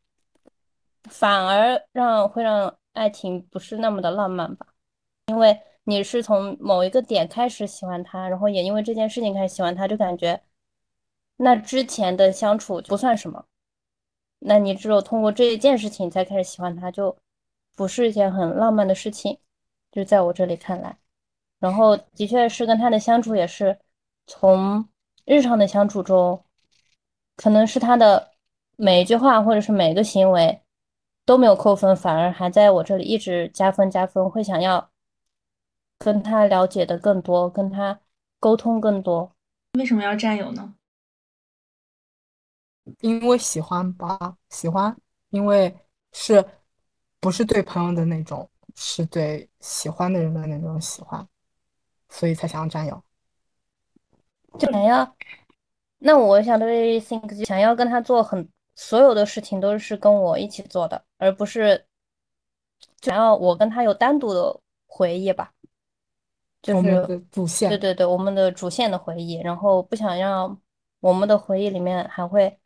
[1.08, 4.66] 反而让会让爱情不是那么的浪漫吧，
[5.28, 5.58] 因为
[5.88, 10.38] 你是从某一个点开始喜欢他，然后也因为这件事情开始喜欢他，就感觉
[11.38, 13.46] 那之前的相处不算什么。
[14.38, 17.16] 那你只有通过这一件事情才开始喜欢他，就
[17.74, 19.38] 不是一件很浪漫的事情，
[19.90, 20.98] 就在我这里看来。
[21.58, 23.78] 然后的确是跟他的相处也是
[24.26, 24.86] 从
[25.24, 26.44] 日常的相处中
[27.36, 28.32] 可能是他的
[28.76, 30.60] 每一句话或者是每个行为
[31.24, 34.90] 都没有扣分，反而还在我这里一直加分加分，会想要
[35.98, 38.00] 跟他了解的更多，跟他
[38.38, 39.34] 沟通更多。
[39.78, 40.74] 为什么要占有呢？
[43.00, 44.96] 因为喜欢吧，喜欢，
[45.30, 45.76] 因为
[46.12, 46.44] 是
[47.20, 51.28] 不是对朋友的那种，是对喜欢的人的那种喜欢，
[52.08, 53.02] 所以才想要占有。
[54.58, 55.16] 就想要，
[55.98, 61.86] 那我想对 think 想要跟他做很所有的事情都是跟我一起做的，而不是
[63.02, 65.52] 想要我跟他有单独的回忆吧。
[66.62, 70.60] 就是我们的主线，对对对，我们的主线的回忆，然后不想让
[71.00, 72.58] 我们的回忆里面还会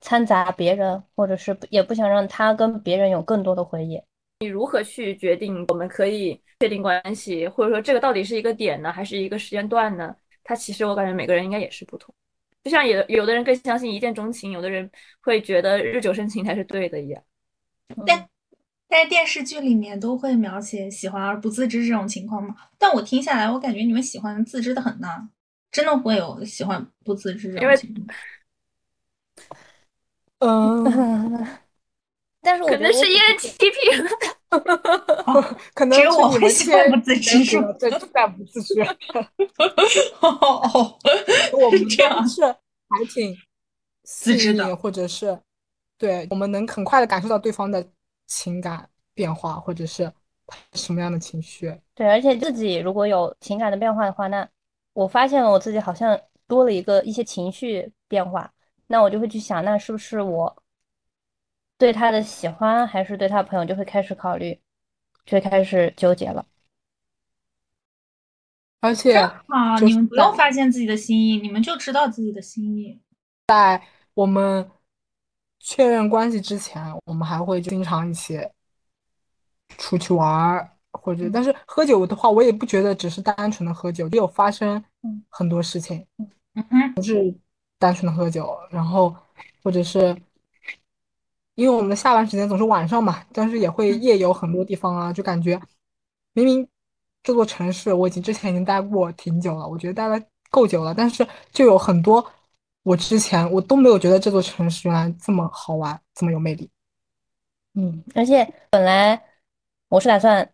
[0.00, 4.00] 掺杂别人，或者是不也不想让他跟别人有更多的回忆。
[4.40, 10.14] 你如何去决定我们可以确定关系，或者说这个到底是一个点呢，还是一个时间段呢？
[10.44, 12.14] 它其实我感觉每个人应该也是不同，
[12.62, 17.22] 就像有有的人更相信一见钟情，有的人会觉得日久生情才是对的一样。
[18.06, 18.28] 但
[18.88, 22.54] 在电视剧里面都会描写喜欢而不自知这种情况吗？
[22.78, 25.28] 但我听下来，我感觉你们喜欢自知的很呢，
[25.72, 28.06] 真的会有喜欢不自知这种情况。
[30.38, 30.84] 嗯，
[32.40, 34.08] 但是我可能是 ENTP，
[35.74, 38.80] 可能只有我会喜欢不自知是吗对，就在不自知。
[40.20, 40.98] 哦，
[41.52, 43.36] 我们这样都是还挺
[44.04, 45.40] 自知的或者是
[45.98, 47.86] 对，我们能很快的感受到对方的
[48.26, 50.12] 情感变化，或者是
[50.74, 51.80] 什么样的情绪。
[51.94, 54.48] 对，而且自己如果有情感的变化的话，那
[54.92, 58.52] 我发现了我自己好像多了一个一些情绪变化，
[58.86, 60.62] 那我就会去想，那是不是我
[61.78, 64.58] 对他的喜欢，还是对他朋友，就会开始考虑，
[65.24, 66.46] 就会开始纠结了。
[68.80, 73.00] 而且啊，就是你们不用发现自己的心意，你们就知道自己的心意。
[73.48, 73.82] 在
[74.14, 74.70] 我们
[75.58, 78.38] 确认关系之前，我们还会经常一起
[79.78, 85.24] 出去玩儿，或者但是喝酒的话，我也不觉得只是单纯的喝酒，也有发生嗯。
[85.28, 86.06] 很多事情，
[86.94, 87.34] 不是，
[87.78, 89.14] 单纯的喝酒，然后
[89.62, 90.16] 或者是
[91.54, 95.60] 因为我们的下班时间总是晚上嘛，但是也会夜游很多地方啊，就感觉
[96.32, 96.66] 明明
[97.22, 100.18] 这座城市我已经之前已经待过挺久了，我觉得待了
[100.50, 102.24] 够久了，但是就有很多
[102.86, 106.70] 我之前我都没有觉得这座城市原来这么好玩，这么有魅力。
[107.74, 109.20] 嗯，而且本来
[109.88, 110.48] 我是打算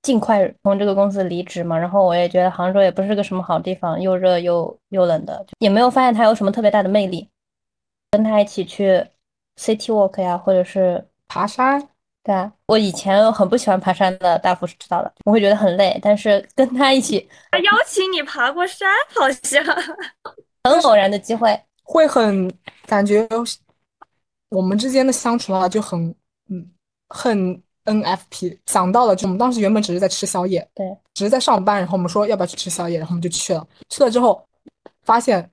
[0.00, 7.28] 尽快从这个公司离职嘛，然后我也觉得杭州也不是个什么好地方，又热又又冷的，也没有发现它有什么特别大的魅力。
[8.12, 9.04] 跟他一起去
[9.56, 11.88] city walk 呀，或者是爬山，
[12.22, 19.64] 对啊，我以前很不喜欢爬山的，大夫是知道的，我会觉得很累，但是跟他一起他邀请你爬过山，好像。
[20.64, 22.50] 很偶然的机会，会很
[22.86, 23.28] 感觉
[24.48, 26.14] 我们之间的相处啊就很
[26.48, 26.66] 嗯
[27.08, 28.58] 很 NFP。
[28.66, 33.66] 想到了，就我们当时原本只是在吃宵夜，对，只是在上班，然后我们说要不要去吃宵夜，然后我们就去了。
[33.90, 34.42] 去了之后，
[35.02, 35.50] 发现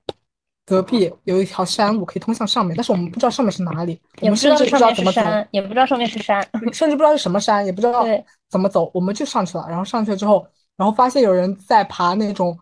[0.64, 6.42] 隔壁有一条山路可以通向上面，但是我们不知道上面是哪里，我们甚至不知道怎么走，山，也不知道上面是山，
[6.72, 8.06] 甚至不知道是什么山，也不知道
[8.48, 9.66] 怎么走，我们就上去了。
[9.68, 10.46] 然后上去了之后，
[10.78, 12.58] 然后发现有人在爬那种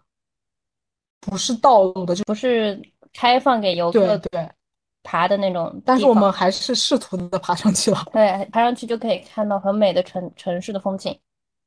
[1.20, 2.80] 不是道路的，就不是
[3.12, 4.50] 开放给游客对对。
[5.02, 8.04] 爬的那种但是我们还是试图的爬上去了。
[8.12, 11.18] 对，爬上去就可以看到很美的城城市的风景。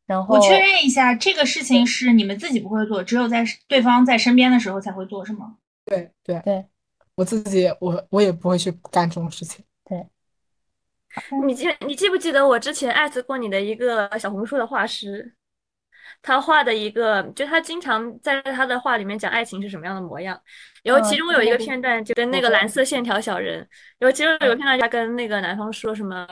[0.06, 5.56] 然后我确认一下，这个事情是你们自己不会做，只有在对方在身边的时候才会做，是吗？
[5.86, 6.64] 对对对，
[7.16, 9.66] 我自己我我也不会去干这种事情。
[9.86, 10.06] 对
[11.48, 15.34] 你记你记不记得我之前艾特过你的一个小红书的画师？
[16.24, 20.40] 他画的一个，就他经常在他的画里面讲爱情是什么样的模样。
[20.82, 23.58] 然后其嗯中有一个那个片段就跟那个蓝色线条小人，
[24.00, 26.26] 然后其中有个片段他跟那个男方说什么，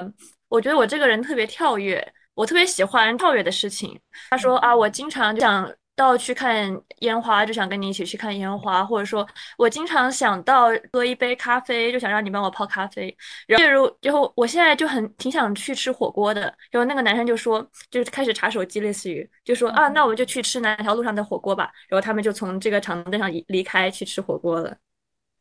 [0.48, 4.00] 我觉得我这个人特别跳跃，我特别喜欢跳跃的事情。
[4.30, 9.28] 他说啊，我经常就想到去看烟花，就想跟你一起去看烟花，或者说
[9.58, 13.16] 我经常想到喝一杯咖啡，就想让你帮我泡咖啡。
[13.48, 16.42] 然后，如然后我现在就很挺想去吃火锅的。
[16.72, 21.72] 然后那个男生就说，就是开始查手机，类似于就说啊，那我们就去吃哪条路上的火锅吧。
[21.88, 24.76] 然后他们就从这个长凳上离离开去吃火锅了。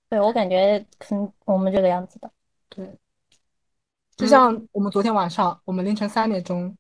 [0.09, 2.31] 对我感觉可能我们这个样子的，
[2.69, 2.87] 对
[4.17, 6.77] 就像我们昨天晚上，我们凌晨三点钟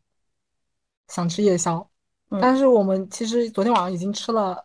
[1.08, 1.89] 想吃夜宵，
[2.30, 4.64] 嗯但是我们其实昨天晚上已经吃了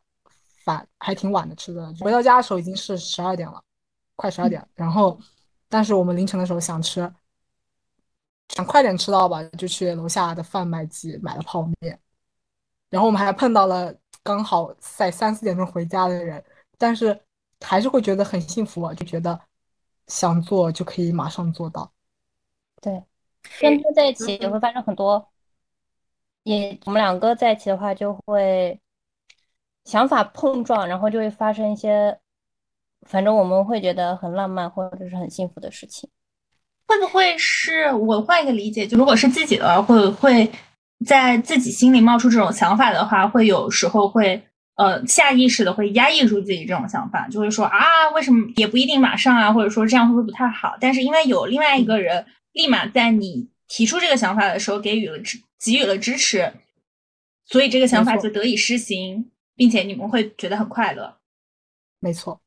[0.63, 1.93] 饭，还挺晚的吃的。
[1.99, 3.61] 回到家的时候已经是十二点了，
[4.15, 4.65] 快十二点。
[4.75, 5.19] 然后，
[5.67, 7.11] 但是我们凌晨的时候想吃，
[8.49, 11.99] 想快点吃到吧，就去楼下的贩卖机买了泡面。
[12.89, 13.93] 然后我们还碰到了
[14.23, 16.43] 刚好在三四点钟回家的人，
[16.77, 17.19] 但是
[17.61, 19.39] 还是会觉得很幸福啊，就觉得
[20.07, 21.91] 想做就可以马上做到。
[22.81, 23.03] 对，
[23.59, 25.27] 跟他在一起也会发生很多，
[26.45, 28.79] 也我们两个在一起的话就会
[29.83, 32.15] 想法碰撞，然后就会发生一些，
[33.07, 36.07] 反正我们会觉得很浪漫或者是很幸福的事情。
[36.87, 38.85] 会不会是我换一个理解？
[38.85, 40.51] 就如果是自己的话，会会
[41.03, 44.39] 在自己心里冒出这种想法的话，会有时候会
[44.75, 47.79] 呃下意识的会压抑住自己这种想法，就会说啊，
[48.13, 50.77] 为什么也不一定马上啊，或者说这样会不会不太好？
[50.79, 52.23] 但是因为有另外一个人
[52.53, 56.53] 立马在你提出这个想法的时候给予了支给予了支持，
[57.45, 61.17] 所以这个想法就得以施行，并且你们会觉得很快乐。
[61.99, 62.41] 没错，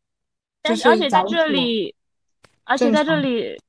[0.62, 1.94] 但是而且在这里，
[2.64, 3.60] 而且在这里，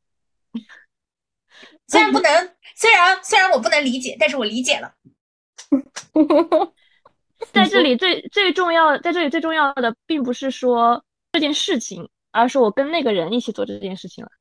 [1.87, 4.93] 虽然不能，虽然虽然我不能理解，但是我理解了。
[7.53, 14.31] 在这里最最重要，在这里最重要的并不是说这件事情，而是我跟那个人一起做这件事情了。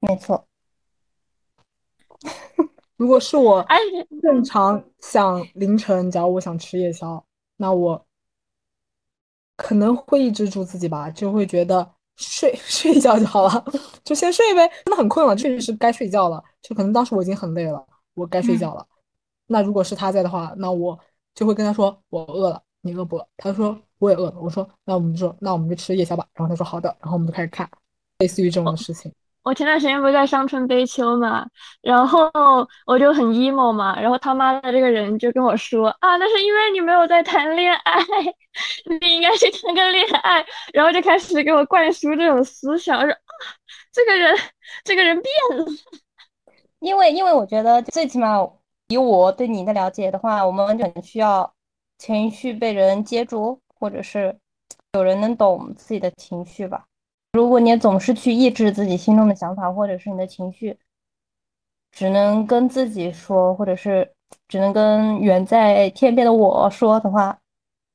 [0.00, 0.46] 没错，
[2.96, 3.78] 如果是我哎
[4.22, 7.22] 正常想凌晨，假如我想吃夜宵，
[7.56, 8.06] 那我
[9.56, 13.64] 可能会抑制住自己吧，就会觉得睡 睡一觉就好了，
[14.04, 14.66] 就先睡呗。
[14.84, 16.42] 真的很困了，确实是该睡觉了。
[16.62, 17.84] 就可能当时我已经很累了，
[18.14, 18.86] 我该睡觉了。
[19.46, 20.98] 那如果是他在的话，那我
[21.34, 23.28] 就会跟他说我饿了，你饿不饿？
[23.36, 24.40] 他说我也饿了。
[24.40, 26.26] 我说那我们就说那我们就吃夜宵吧。
[26.34, 27.68] 然后他说好的，然后我们就开始看，
[28.18, 29.12] 类似于这种的事情。
[29.44, 31.46] 我前段时间不是在伤春悲秋嘛，
[31.82, 32.30] 然后
[32.86, 38.00] 我就很 emo 嘛，然后他妈的这个人就跟我说啊，那是因为你没有在谈恋爱，
[39.00, 43.16] 你应该去谈个恋爱，然后就开始给我灌输这种思想，说啊，
[43.92, 44.34] 这个人
[44.82, 45.66] 这个人变了，
[46.78, 48.38] 因为因为我觉得最起码
[48.88, 51.52] 以我对你的了解的话，我们完全需要
[51.98, 54.34] 情绪被人接住，或者是
[54.94, 56.86] 有人能懂自己的情绪吧。
[57.34, 60.78] 如果你总是去抑制自己心中的想法，或者是你的情绪，
[61.90, 64.08] 只能跟自己说，或者是
[64.46, 67.36] 只能跟远在天边的我说的话，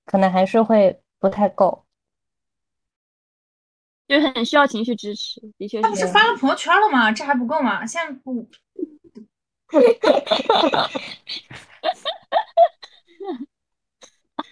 [0.06, 1.86] 可能还是会不太够。
[4.10, 6.12] 就很需要情绪支持，的确他不是是。
[6.12, 7.10] 发了朋友圈了吗？
[7.10, 7.86] 这还不够吗？
[7.86, 8.46] 现在不，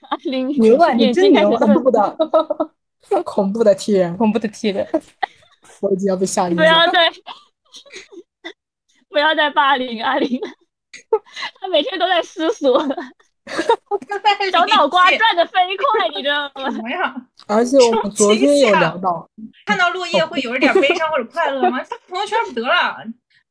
[0.09, 1.57] 阿玲牛啊，你眼睛开始真牛！
[1.57, 2.17] 恐愤怖的，
[3.25, 4.87] 恐怖的踢人，恐怖的踢人，
[5.81, 6.61] 我已经要被吓晕了。
[6.61, 7.11] 不要再
[9.09, 10.47] 不要再霸凌阿玲了，
[11.59, 12.79] 他每天都在思索，
[14.51, 16.69] 小脑瓜转的飞快，你知道吗？
[16.69, 17.15] 什么呀？
[17.47, 19.29] 而且我们昨天有聊到，
[19.65, 21.83] 看到落叶会有一点悲伤或者快乐吗？
[21.83, 22.97] 发朋友圈不得了，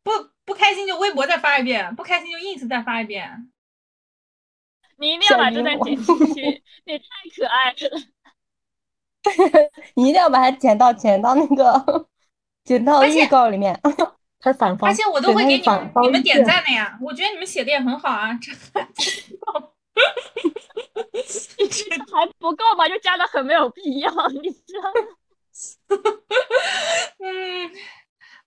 [0.03, 0.11] 不
[0.45, 3.51] 不开心就微博再发一遍，不开心就 ins 再发一遍。
[4.99, 7.05] 你一定要把这段剪进去，你太
[7.37, 8.03] 可爱了。
[9.95, 12.07] 你一定要把它剪到剪到那个
[12.65, 13.79] 剪到预告里面。
[14.39, 18.53] 它是反方，而且我都会给你们你们点赞的呀，我觉得你们写的也很好啊， 这
[22.13, 22.87] 还不够吗？
[22.87, 25.09] 就加的很没有必要，你知道吗？
[27.19, 27.71] 嗯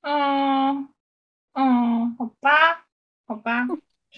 [0.01, 0.89] 嗯
[1.53, 2.86] 嗯，好吧
[3.27, 3.67] 好吧，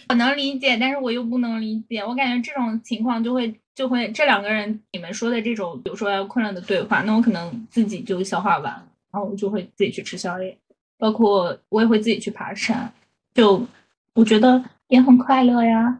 [0.09, 8.73] 我能理解，但是我又不能理解，我感觉这种情况就会就会这两个人你们说的这种，比如说要困了的对话，那我可能自己就消化完，
[9.11, 10.57] 然后我就会自己去吃宵夜，
[10.97, 12.91] 包括我也会自己去爬山，
[13.33, 13.65] 就
[14.13, 15.99] 我觉得也很快乐呀。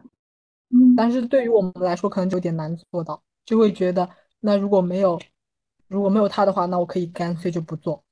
[0.70, 4.08] 嗯，但是对于我们来说，可能就有点难做到，就会觉得
[4.40, 5.20] 那如果没有
[5.88, 8.02] 如果没有他的话，那我可以干脆就不做。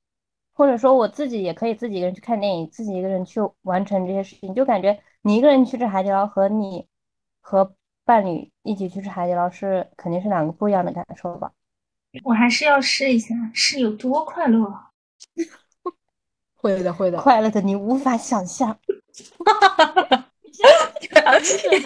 [0.53, 6.87] 或者说我自己也可以自己一个人去看电影，自己一个人去完成这些事情，就感觉你一个人去吃海底捞和你
[7.39, 7.73] 和
[8.03, 11.51] 伴侣一起去吃海底捞是肯定是两个不一样的感受吧。
[12.23, 14.63] 我还是要试一下，是有多快乐。
[14.65, 14.89] 啊
[16.55, 17.19] 会的，会的。
[17.19, 18.77] 快乐的你无法想象。
[20.61, 21.81] 恋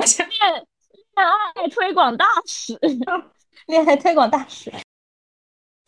[1.15, 1.25] 恋
[1.55, 2.77] 爱推广大使，
[3.67, 4.71] 恋爱推广大使，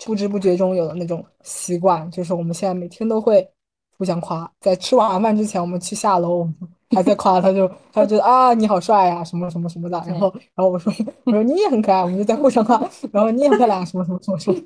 [0.06, 3.52] 不知不觉中有了那种习惯，就是我们现在每天都会
[3.98, 6.56] 互相夸，在吃晚饭之前，我们去下楼，我们
[6.92, 10.92] 还在夸他就，他就觉得啊你好帅呀、什么什么什么的，然后然后我说
[11.26, 12.80] 我说你也很可爱，我们就在互相夸，
[13.12, 14.58] 然后你也很漂亮，什么什么什么什么，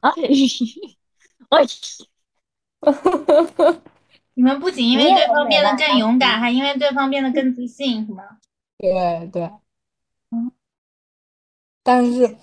[0.00, 0.12] 啊，
[1.50, 1.58] 我
[4.34, 8.22] 你们不仅因为对方变得更勇敢，还因为对方变得更自信，是吗？
[8.78, 9.42] 对对，
[10.30, 10.50] 嗯，
[11.82, 12.36] 但是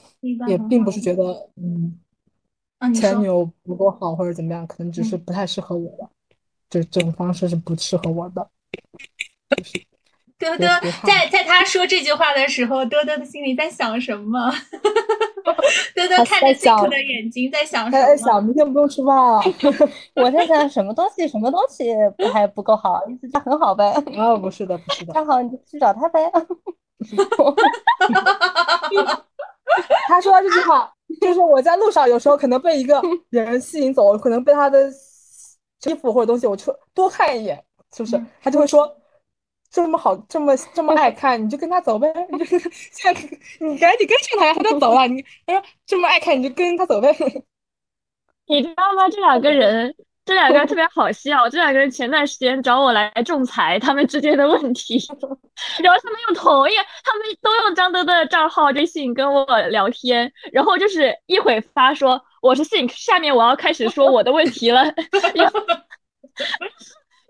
[0.47, 1.97] 也并不是觉得嗯
[2.77, 6.09] 啊，前女友不够好或者怎么样，可能只是不太适合我的，
[6.69, 8.49] 就这种方式是不适合我的。
[10.39, 10.67] 多多
[11.03, 14.51] 在在他说这句话的时候，多多的心里在想什么？
[15.95, 19.41] 多多看着 Sink 的眼睛，在想他在想明天不用吃饭了。
[20.15, 21.91] 我在想什么东西，什么东西
[22.31, 23.91] 还不够好，意思就很好呗。
[24.15, 25.13] 哦，不是的，不是的。
[25.13, 26.31] 正好你就去找他呗。
[30.07, 34.87] 他说这句话，就是我在路上有时候可能被一个人吸引走，可能被他的
[35.83, 37.63] 衣服或者东西，我就多看一眼，
[37.95, 38.21] 是不是？
[38.41, 38.95] 他就会说。
[39.69, 42.07] 这么好，这么这么爱看，你就跟他走呗。
[42.31, 42.45] 你就
[43.59, 45.05] 你赶紧跟上他呀，他就走了。
[45.07, 47.13] 你他说这么爱看，你就跟他走呗。
[48.47, 49.09] 你知道吗？
[49.09, 49.93] 这两个人，
[50.23, 51.49] 这两个人特别好笑。
[51.49, 54.97] 这两个人前段时间找我来仲裁他们之间的问题，
[55.83, 56.73] 然后他们又同意，
[57.03, 64.81] 他们都用张德德的账号微信跟我聊天，然后就是一会发说我是 Think，下面我要开始说我的问题了。
[64.85, 64.93] 因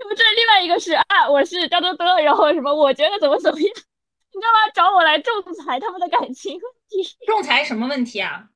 [0.07, 2.71] 为这另外一个是啊，我是张多多，然后什么？
[2.71, 4.69] 我觉得怎么怎么样，你知道吗？
[4.75, 7.03] 找我来仲裁他们的感情问题。
[7.25, 8.49] 仲裁什么问题啊？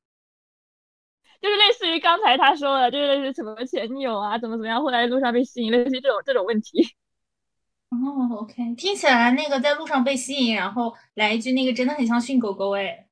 [1.40, 6.94] 就是类似于刚才他说的，就是类似什么前女友啊，怎么怎么样，后来路上被吸引，类似于这种这种问题。
[7.90, 13.08] 哦，OK，听起来那个在路上被吸引，然后来一句那个真的很像训狗狗哎。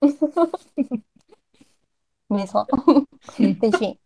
[2.28, 2.64] 没错，
[3.60, 3.98] 被训。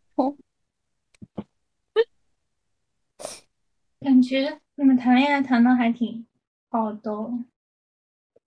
[4.00, 6.26] 感觉你们谈恋爱谈的还挺
[6.70, 7.10] 好的，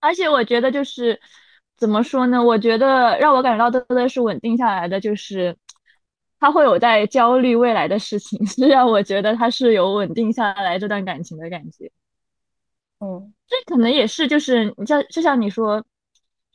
[0.00, 1.18] 而且我觉得就是
[1.76, 2.42] 怎么说呢？
[2.42, 5.56] 我觉得让我感觉到的的是稳定下来的，就是
[6.38, 11.90] 他会有在焦虑未来的事情， 是让我觉得他是有稳定下来这段感情的感觉。
[12.98, 15.82] 嗯，这可能也是就是你像就像你说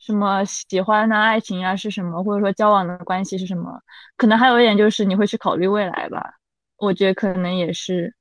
[0.04, 3.80] 什么喜欢啊、爱情啊是什么，或者说交往的关系是什么，
[4.16, 6.34] 可能还有一点就是你会去考虑未来吧。
[6.76, 8.14] 我觉得可能也是。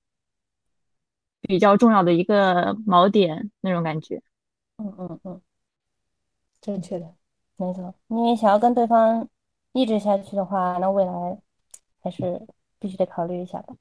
[1.42, 4.22] 比较重要的一个锚点那种感觉，
[4.78, 5.42] 嗯嗯嗯，
[6.62, 7.16] 正确的，
[7.58, 7.94] 没错。
[8.08, 9.28] 因为想要跟对方
[9.74, 11.42] 一直下去的话，那未来
[12.02, 12.48] 还是
[12.80, 13.76] 必须得考虑一下的。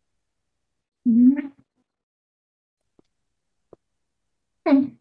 [1.04, 1.52] 嗯
[4.64, 4.98] 嗯，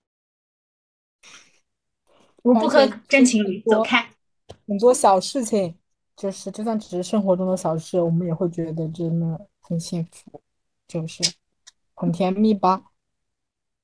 [2.50, 4.08] 我不和真情侣走开。
[4.68, 5.76] 很多小事情，
[6.16, 10.42] 就是就算只是生活中的小事，我们也会觉得真的很幸福，
[10.88, 11.24] 就是。
[12.02, 12.84] 很甜蜜吧？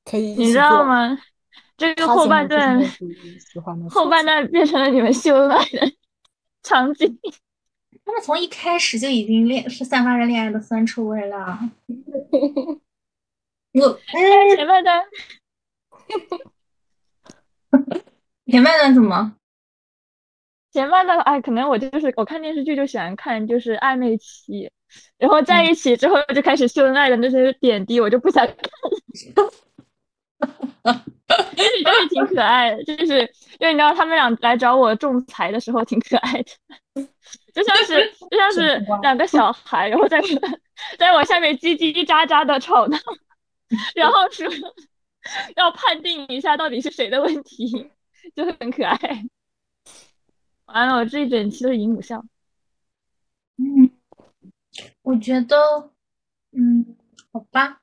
[0.06, 1.20] 可以，你知道吗？
[1.76, 2.80] 这个后半段，
[3.90, 5.92] 后半段变成了你们秀恩爱的
[6.64, 7.20] 场景。
[8.06, 11.60] 他们从一开始就已经恋是散发着恋爱的酸臭味了。
[13.74, 14.00] 我
[14.56, 15.04] 前半段，
[18.46, 19.36] 前半段怎么？
[20.72, 24.72] 前半段哎，可能我就是我看电视剧就喜欢看就是暧昧期。
[25.18, 28.56] 然后在一起之后就开始秀恩爱的那些点滴，我就不想看。
[31.56, 33.20] 就是 就是挺可爱的，就是
[33.60, 37.04] 因为你知道他们俩来找我仲裁的时候挺可爱的，
[37.54, 40.22] 就像是就像 是两个小孩，然后在
[41.00, 42.98] 在我下面叽叽喳喳的吵闹，
[43.96, 44.46] 然后说
[45.56, 47.90] 要判定一下到底是谁的问题，
[48.34, 48.98] 就很可爱。
[50.66, 52.24] 完了，我这一整期都是姨母笑。
[53.58, 53.92] 嗯。
[55.04, 55.56] 我觉得，
[56.52, 56.98] 嗯，
[57.32, 57.80] 好吧，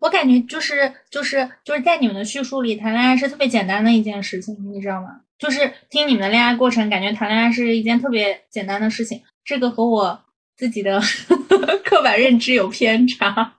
[0.00, 5.22] 我感觉就是就是就是在你们的叙述里，谈恋爱是特别简单的一件事情，你知道吗？
[5.38, 9.22] 就是听你们的恋爱过程，感觉谈恋爱是一件特别简单的事情。
[9.44, 10.24] 这个和我
[10.56, 11.00] 自己的
[11.84, 13.56] 刻板认知有偏差，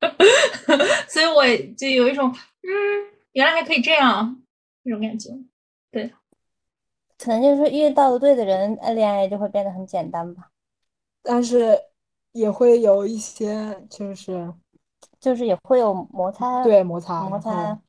[1.08, 1.46] 所以我
[1.76, 2.70] 就有一种，嗯，
[3.32, 4.42] 原来还可以这样
[4.88, 5.30] 那种感觉。
[5.90, 6.12] 对，
[7.18, 10.50] 可能就是遇到了对的人，恋爱就会变得很简单吧。
[11.22, 11.78] 但是
[12.32, 14.52] 也会有一些，就是
[15.20, 17.80] 就是也会有摩擦，对摩擦摩擦。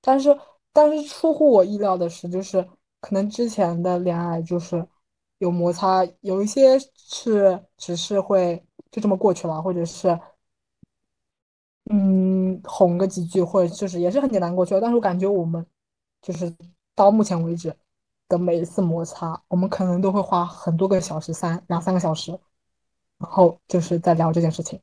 [0.00, 0.38] 但是
[0.72, 2.62] 但是出乎我意料的是，就是
[3.00, 4.86] 可能之前的恋爱就是
[5.38, 10.18] 有摩擦，有一些是只是会就这么过去了，或者是
[11.90, 14.80] 嗯哄个几句，或者就是也是很简单过去了。
[14.80, 15.64] 但是我感觉我们
[16.22, 16.54] 就是
[16.94, 17.74] 到目前为止。
[18.30, 22.30] 的每一次摩擦，我们可能都会花很多个小时，三两三个小时，
[23.16, 24.78] 然后就是在聊这件事情，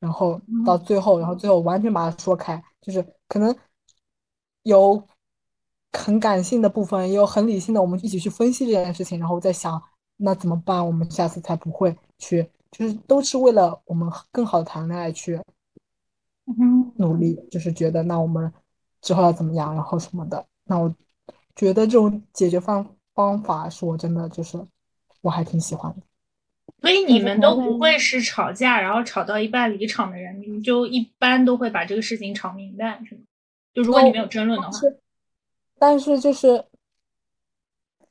[0.00, 3.56] 然后到最后，然后最后完全把它说开，就是可能
[4.64, 5.00] 有
[5.92, 9.80] 很感性的部分，也有很理性的，我们一起去分析这件事情，然后再想
[10.16, 15.40] 那怎么办，我们下次才不会去，就是都是为了我们更好的谈恋爱去
[16.96, 18.52] 努力，就是觉得那我们
[19.00, 20.94] 之后要怎么样，然后什么的，那我。
[21.54, 24.58] 觉得这种解决方方法是我真的就是
[25.20, 26.00] 我还挺喜欢的，
[26.80, 33.20] 所以你们都不会是吵架然后吵到一半离场的人，你们就一般都会把这个事情吵明白，是吗？
[33.74, 34.78] 就如果你没有争论的话，
[35.78, 36.64] 但是就是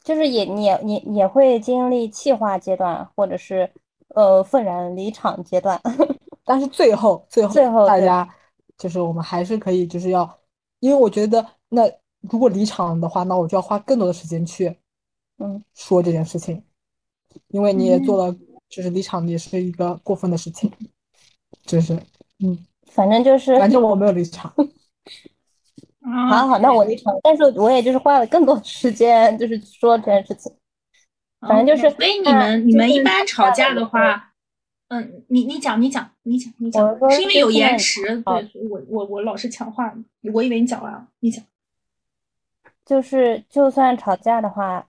[0.03, 3.67] 就是也你也也也会经历气化阶段，或者是
[4.09, 5.81] 呃愤然离场阶段。
[6.45, 8.29] 但是最后最后最后大家
[8.77, 10.39] 就是我们还是可以就是要，
[10.79, 11.91] 因为我觉得那
[12.29, 14.77] 如果离场的话，那我就要花更多的时间去
[15.39, 16.63] 嗯说这件事情，
[17.47, 18.35] 因为你也做了，
[18.69, 20.71] 就是离场也是一个过分的事情，
[21.65, 21.93] 就是
[22.43, 22.57] 嗯，
[22.91, 24.53] 反正就是反正我没有离场，
[26.01, 30.51] 啊好好，那我离场，但是我也就是花了更多时间，就是说这件事情。
[31.39, 34.31] 反正就是所以你那们你们一般吵架的的话，
[34.89, 39.91] 嗯，你你讲你讲你讲你讲是因为有延迟，哦对，我我我老是抢话，
[40.33, 41.43] 我以为你讲完了，你讲。
[42.85, 44.87] 就是就算吵架的话，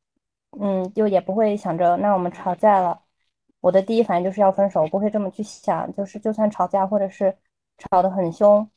[0.61, 3.01] 嗯，就也不会想着那我们吵架了，
[3.61, 5.93] 我的第一反应就是要分手，我不会这么去想。
[5.95, 7.37] 就是就算吵架或者是
[7.79, 8.69] 吵得很凶，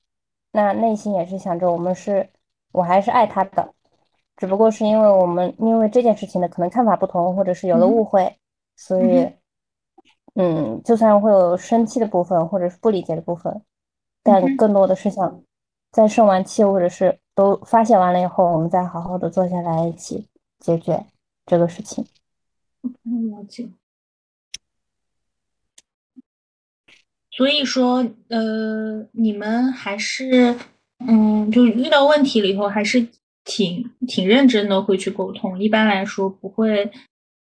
[0.52, 2.30] 那内心也是想着我们是，
[2.72, 3.74] 我还是爱他的，
[4.38, 8.38] 只不过是因为我们因为这件事情的可能看法不同，或者是有了嗯误会，
[8.76, 9.34] 所嗯以，
[10.36, 13.62] 嗯，就算会有生气的部分或者是不理解的部分，
[14.24, 15.42] 但更多的是想
[15.92, 20.26] 在生完气或者是都发泄完了以后，我们再好好的坐下来一起
[20.60, 21.06] 解决
[21.46, 22.06] 这个事情。
[23.04, 23.70] 嗯，了解。
[27.32, 27.98] 所以说，
[28.30, 30.58] 呃，你们还是，
[31.00, 33.06] 嗯，就是遇到问题了以后，还是
[33.44, 35.62] 挺挺认真的，会去沟通。
[35.62, 36.90] 一般来说不会，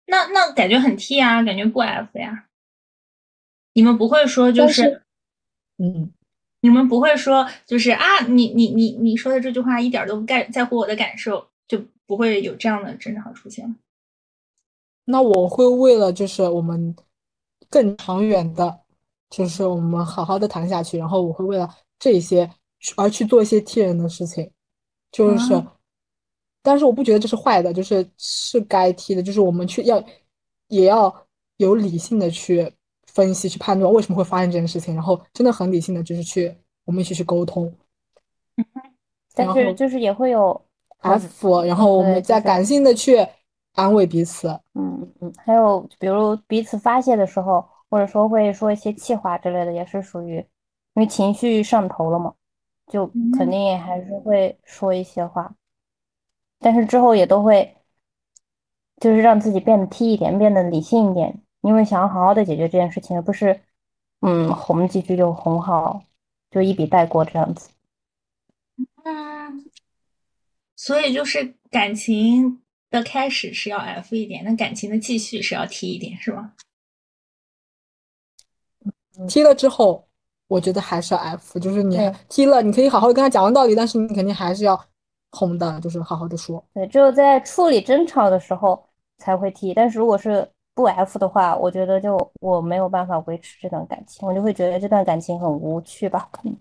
[0.07, 2.47] 那那感觉很 T 啊，感觉不 F 呀。
[3.73, 5.03] 你们不会说就是，是
[5.77, 6.11] 嗯，
[6.67, 13.73] 你们不会说就是啊，你你你你说的这句话一点儿都不在在乎我的感受，就不会有这样的争吵出现。
[15.05, 16.93] 那我会为了就是我们
[17.69, 18.81] 更长远的，
[19.29, 22.45] 就是我们好好的谈下去，然后我会为了这些
[22.81, 24.51] 去而去做一些踢人的事情，
[25.09, 25.73] 就是，啊
[26.61, 30.03] 但是我不觉得这是坏的，就是是该踢的，就是我们去要
[30.67, 31.25] 也要
[31.55, 32.69] 有理性的去
[33.17, 37.73] 分析、去判断为什么会发生这件事情，然后真的很理性的就是去我们一起去沟通
[39.33, 40.61] 但是就是也会有
[40.99, 43.25] ，F，然后我们再感性的去
[43.73, 44.47] 安慰彼此。
[44.75, 52.33] 嗯嗯，还有比如彼此发泄的时候，或者说会说一些气话之类的，也是属于因为情绪上头了嘛，
[52.87, 53.07] 就
[53.37, 55.53] 肯嗯定也还是会说一些话，
[56.59, 57.75] 但是之后也都会
[58.99, 63.59] 就是让自己变得 T 一点，变得理性一点，因为想要好好的解决这件事情，而不是
[64.21, 66.01] 嗯哄几句就哄好，
[66.49, 67.69] 就一笔带过这样子。
[69.03, 69.65] 嗯，
[70.75, 76.53] 所以就是感情的开始是要 F 一点，那感情的继续是要 T 一点，是吗？
[79.27, 80.07] 踢了之后，
[80.47, 84.79] 我觉得还是 F，就是你对踢了，你可以好好的跟他讲完道理，但是你肯定还是要
[85.31, 86.63] 哄的，就是好好的说。
[86.73, 88.87] 对，只有在处理争吵的时候
[89.17, 96.55] 才会踢但是如果是不 F 的话，我觉得就我没有办法维持这段感情，我就会觉得这段感情很无趣吧，可能。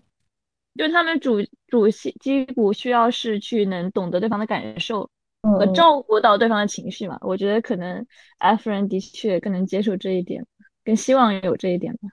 [0.75, 1.35] 就他们主
[1.67, 5.07] 主系击鼓需要是去能懂得对方的感受
[5.41, 7.19] 和照顾到对方的情绪嘛。
[7.21, 8.03] 我觉得可能
[8.39, 10.43] F 人的确更能接受这一点，
[10.83, 12.09] 更希望有这一点吧。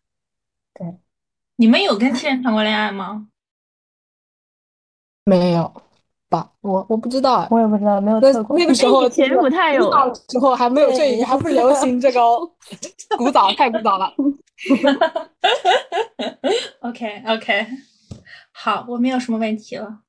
[0.75, 0.99] 对
[1.57, 3.29] 你们有跟 T 人谈过恋爱吗？
[5.25, 5.83] 没有
[6.35, 6.51] 吧？
[6.61, 8.59] 我我不知道哎，我也不知道，没有那测过。
[8.59, 9.83] 那个时候以前就是不太有
[10.31, 12.51] 时候还没有这还不流行这个哦，
[13.17, 14.13] 古早太古早了。
[16.81, 17.67] OK OK，
[18.53, 20.01] 好，我没有什么问题了。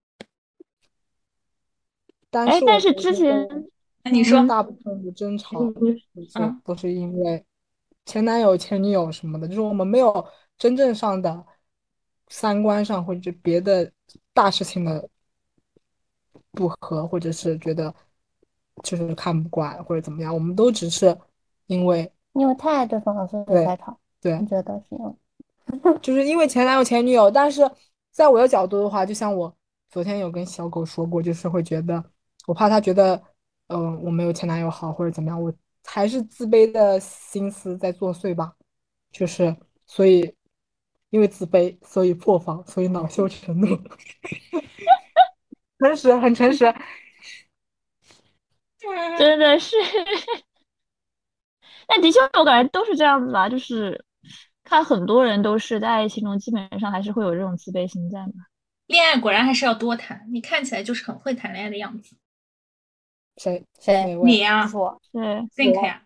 [2.30, 3.48] 但哎，但是之前
[4.12, 5.60] 你说，大部分的争吵
[6.64, 7.44] 都是因为
[8.06, 10.26] 前男友、前女友什么的，就是我们没有
[10.58, 11.44] 真正上的
[12.28, 13.90] 三观上或者别的
[14.34, 15.08] 大事情的
[16.52, 17.94] 不合，或者是觉得
[18.84, 21.18] 就是看不惯或者怎么样，我们都只是
[21.68, 23.98] 因为因为太爱对方了，所以对才吵。
[24.22, 27.62] 对你，觉得是因为，就是因为前男友前女友，但是
[28.12, 29.56] 在我的角度的话，就像我
[29.90, 32.04] 昨天有跟小狗说过，就是会觉得
[32.48, 33.22] 我怕他觉得，
[33.68, 35.54] 嗯、我没有前男友好或者怎么样，我
[35.86, 38.56] 还是自卑的心思在作祟吧，
[39.12, 39.56] 就是
[39.86, 40.36] 所以
[41.12, 43.68] 因为自卑，所以破防，所以恼羞成怒，
[45.88, 46.74] 诚实很诚实，
[49.18, 49.76] 真的是，
[51.88, 54.04] 但的确我感觉都是这样子吧，就是
[54.64, 58.34] 看很多人都是在爱情中基本上还是会有这种自卑心在嘛。
[58.88, 60.28] 恋爱果然还是要多谈。
[60.32, 62.16] 你看起来就是很会谈恋爱的样子。
[63.38, 65.18] 谁谁你呀、我是
[65.56, 66.04] ，think 呀、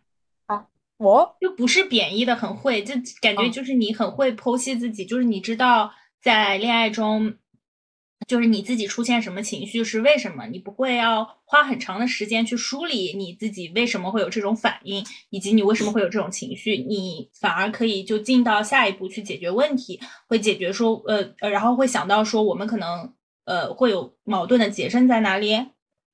[0.97, 7.37] 我就不是贬义的很会，就感觉嗯就是你很会剖析自己，就是你知道在恋爱中
[8.27, 23.13] 就是你自己出现什么情绪是为什么，你不会要花很长的时间去梳理你自己为什么会有这种反应，以及你为什么会有这种情绪，你反而可以就进到下一步去解决问题，会解决说呃呃，然后会想到说我们可能
[23.45, 25.65] 呃会有矛盾的结症在哪里，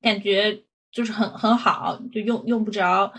[0.02, 3.11] 感觉就是很很好，就用用不着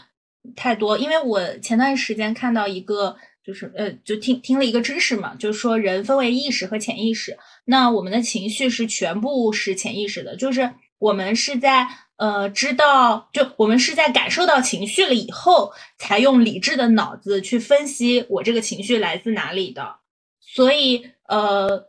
[0.55, 3.17] 太多，因为我前段时间看到一个。
[3.47, 7.39] 就是呃，就听听了一个知识嘛，就是说人分为意识和潜意识。
[7.65, 10.69] 那我们的情绪是全部是潜意识的，就是
[10.99, 11.87] 我们是在
[12.17, 19.95] 呃知道，就我们是在感受到情绪了以后，才用理智的脑子去分析我这个情绪来自哪里的。
[20.41, 21.87] 所以呃，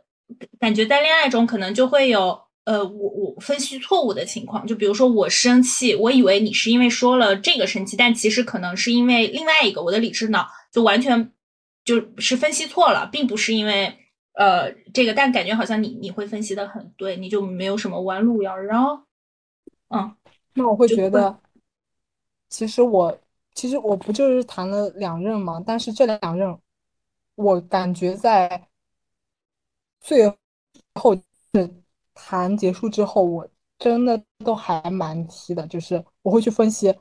[0.60, 11.32] 感觉在恋爱中可能就会有呃我我分析错误的情况，就比如说我生气，我以为你是因为说了这个生气，但其实可能是因为另外一个，我的理智脑就完全。
[11.88, 13.98] 就是分析错了，并不是因为
[14.34, 19.06] 呃这个，但感觉好像你你会分析的很对，你就没有什么弯路要绕。
[19.88, 20.14] 嗯，
[20.52, 21.40] 那我会觉得，
[22.50, 23.18] 其实我
[23.54, 26.58] 其实我不就是谈了两任嘛，但是这两任
[27.36, 28.68] 我感觉在
[30.02, 30.28] 最
[30.94, 31.16] 后
[31.54, 31.82] 是
[32.12, 33.48] 谈结束之后，我
[33.78, 36.94] 真的都还蛮提的，就是我会去分析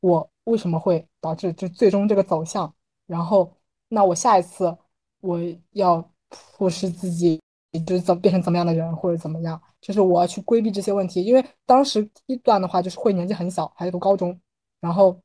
[0.00, 2.74] 我为什么会导致就最终这个走向，
[3.06, 3.56] 然后。
[3.88, 4.76] 那我下一次
[5.20, 5.38] 我
[5.72, 7.40] 要复试自己，
[7.86, 11.22] 就是怎变成怎么样的人，或者怎么样，就是我要去规避这些问题。
[11.22, 14.38] 因为当时一段的话，就是会年纪很小，还在读高中，
[14.80, 15.20] 然后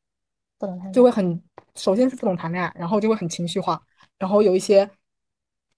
[0.57, 1.41] 不能就会很，
[1.75, 3.81] 首先是不懂谈恋爱，然后就会很情绪化，
[4.17, 4.89] 然后有一些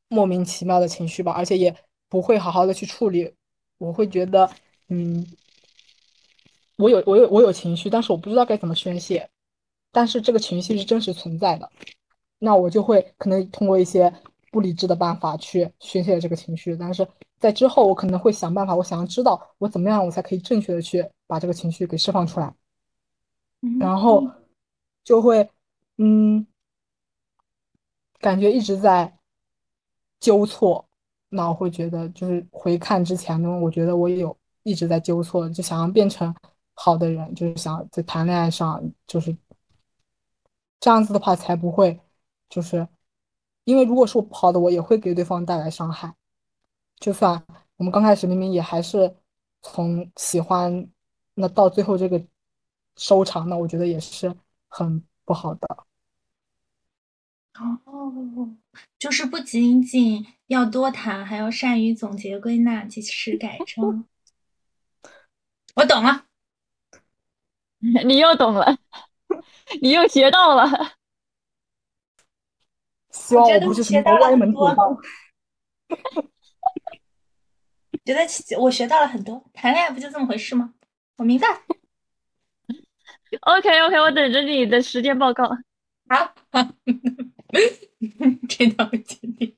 [0.10, 1.76] 莫名其妙的情绪吧，而且也
[2.10, 3.34] 不会好好的去处理。
[3.78, 4.50] 我会觉得，
[4.90, 5.26] 嗯，
[6.78, 9.28] 我有我有我有情绪，但是我不知道该怎么宣泄，
[9.92, 11.70] 但是这个情绪是真实存在的。
[12.44, 14.12] 那我就会可能通过一些
[14.52, 17.08] 不理智的办法去宣泄这个情绪，但是
[17.40, 22.52] 在之后我可能会想办法，我想要知道我怎么样我才可以正确的去把这个情绪给释放出来，
[23.80, 24.28] 然后
[25.04, 25.48] 就会
[25.98, 26.48] 嗯，
[28.20, 29.20] 感觉一直在
[30.20, 30.84] 纠错，
[31.30, 36.34] 那我会觉得就是回看之前呢，我觉得我有一直在纠错，就想要变成
[36.74, 39.38] 好的人，就是想在谈恋爱上就是
[40.80, 42.00] 这样子的话才不会。
[42.52, 42.86] 就是
[43.64, 46.14] 因为如果是我不好的，我也会给对方带来伤害。
[47.00, 47.44] 就算
[47.78, 49.16] 我们刚开始明明也还是
[49.62, 50.88] 从喜欢，
[51.34, 52.24] 那到最后这个
[52.98, 54.36] 收场，那我觉得也是
[54.68, 55.68] 很不好的。
[57.56, 58.56] 哦，
[59.00, 64.06] 就是不仅仅要多谈，还要善于总结归纳，及时改正。
[65.76, 66.26] 我懂了，
[68.06, 68.78] 你又懂了，
[69.82, 70.68] 你又学到了。
[73.12, 74.98] 希望我不是什么歪门左道。
[78.04, 78.22] 觉得
[78.58, 80.74] 我学到了很多，谈恋爱不就这么回事吗？
[81.18, 81.48] 我明白。
[83.42, 85.48] OK OK，我等着你的实践报告。
[86.10, 86.34] 好，
[88.50, 89.56] 这条决定。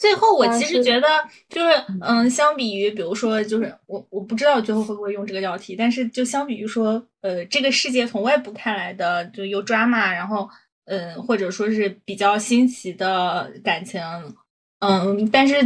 [0.00, 1.06] 最后，我其实觉得，
[1.50, 10.48] 就是，嗯，相比于，比如说，就是我，我不知道最后会不会用这个标题，但是就相比于说，呃，这个世界从外部看来的，就有 drama，然后，
[10.86, 14.00] 嗯，或者说是比较新奇的感情，
[14.78, 15.62] 嗯，但是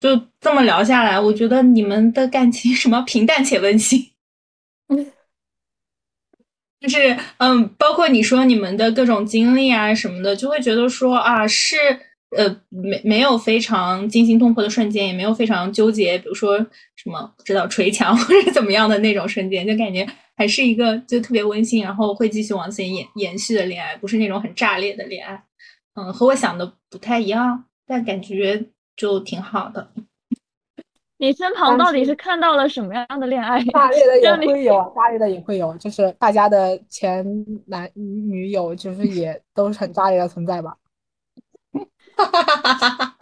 [0.00, 4.10] 就这么聊下来，我觉得你们的感情 什么平淡且温馨，
[6.80, 11.76] 就是，嗯，包括你说你们的各种经历啊什么的，就会觉得说啊是。
[12.36, 16.56] 呃，没没有非常惊心动魄的瞬间，也没有非常纠结，比如说
[16.94, 25.42] 什么不知道捶墙 或者怎么样的那种瞬间，就感觉还是一个就特别温馨，然后会继续往前延延续的恋爱，不是那种很炸裂的恋爱。
[25.94, 28.64] 嗯，和我想的不太一样，但感觉
[28.96, 29.90] 就挺好的。
[31.18, 33.62] 你身旁到底是看到了什么样的恋爱？
[33.74, 37.26] 炸裂的也会有，炸裂的也会有，就是大家的前
[37.66, 40.74] 男女友，就是也都是很炸裂的存在吧。
[42.26, 43.16] 哈哈哈哈哈！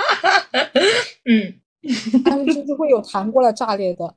[1.24, 1.60] 嗯，
[2.24, 4.14] 但是就是会有谈过了炸裂的，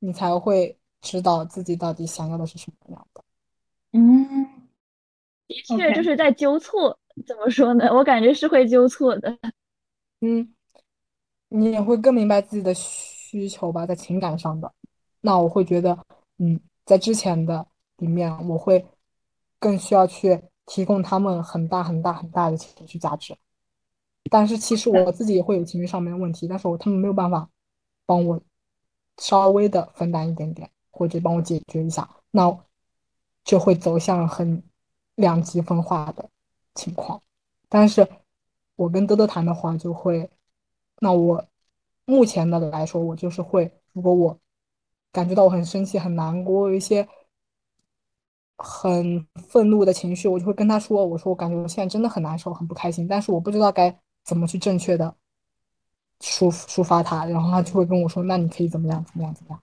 [0.00, 3.22] 你才会知道自己到底想要的是什么样的。
[3.92, 4.46] 嗯，
[5.48, 7.86] 的确就是在纠错，怎么说呢？
[7.92, 9.38] 我感觉是会纠错的。
[10.20, 10.54] 嗯，
[11.48, 14.72] 你也会更明白自己的需求吧，在情感上的。
[15.20, 15.98] 那我会觉得，
[16.38, 17.66] 嗯，在之前的
[17.98, 18.84] 里面，我会
[19.58, 23.36] 更需要去提供他们很大很大很大的情绪价值。
[24.30, 27.48] 但是其实我自己也会有情绪上面的问题，但是我他们没有办法
[28.06, 28.40] 帮我
[29.18, 32.56] 稍微的分担一点点，或者帮我解决一下，那
[33.44, 34.62] 就会走向很
[35.16, 36.28] 两极分化的
[36.74, 37.20] 情况。
[37.68, 38.06] 但是
[38.76, 40.30] 我跟多多谈的话，就会
[41.00, 41.44] 那我
[42.04, 44.38] 目前的来说，我就是会，如果我
[45.10, 47.06] 感觉到我很生气、很难过，有一些
[48.56, 55.14] 很愤怒的情绪，我就会跟他说：“我说我感觉我现在真的很难受、很不开心，但是我不知道该怎么去正确的
[56.20, 59.04] 抒抒发它。”然后他就会跟我说：“那你可以怎么样？
[59.04, 59.34] 怎么样？
[59.34, 59.60] 怎么样？”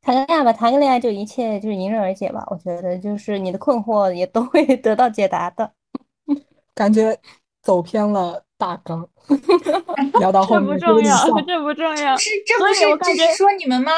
[0.00, 2.42] 谈个恋爱吧，谈个恋爱就一切就是迎刃而解吧。
[2.50, 5.70] 我觉得就是你的困惑也都会 得到解答的。
[6.74, 7.18] 感觉
[7.62, 9.06] 走偏了大纲，
[10.20, 12.16] 聊到后这面不重要，这不重要。
[12.16, 13.92] 是这不是只是说你们吗？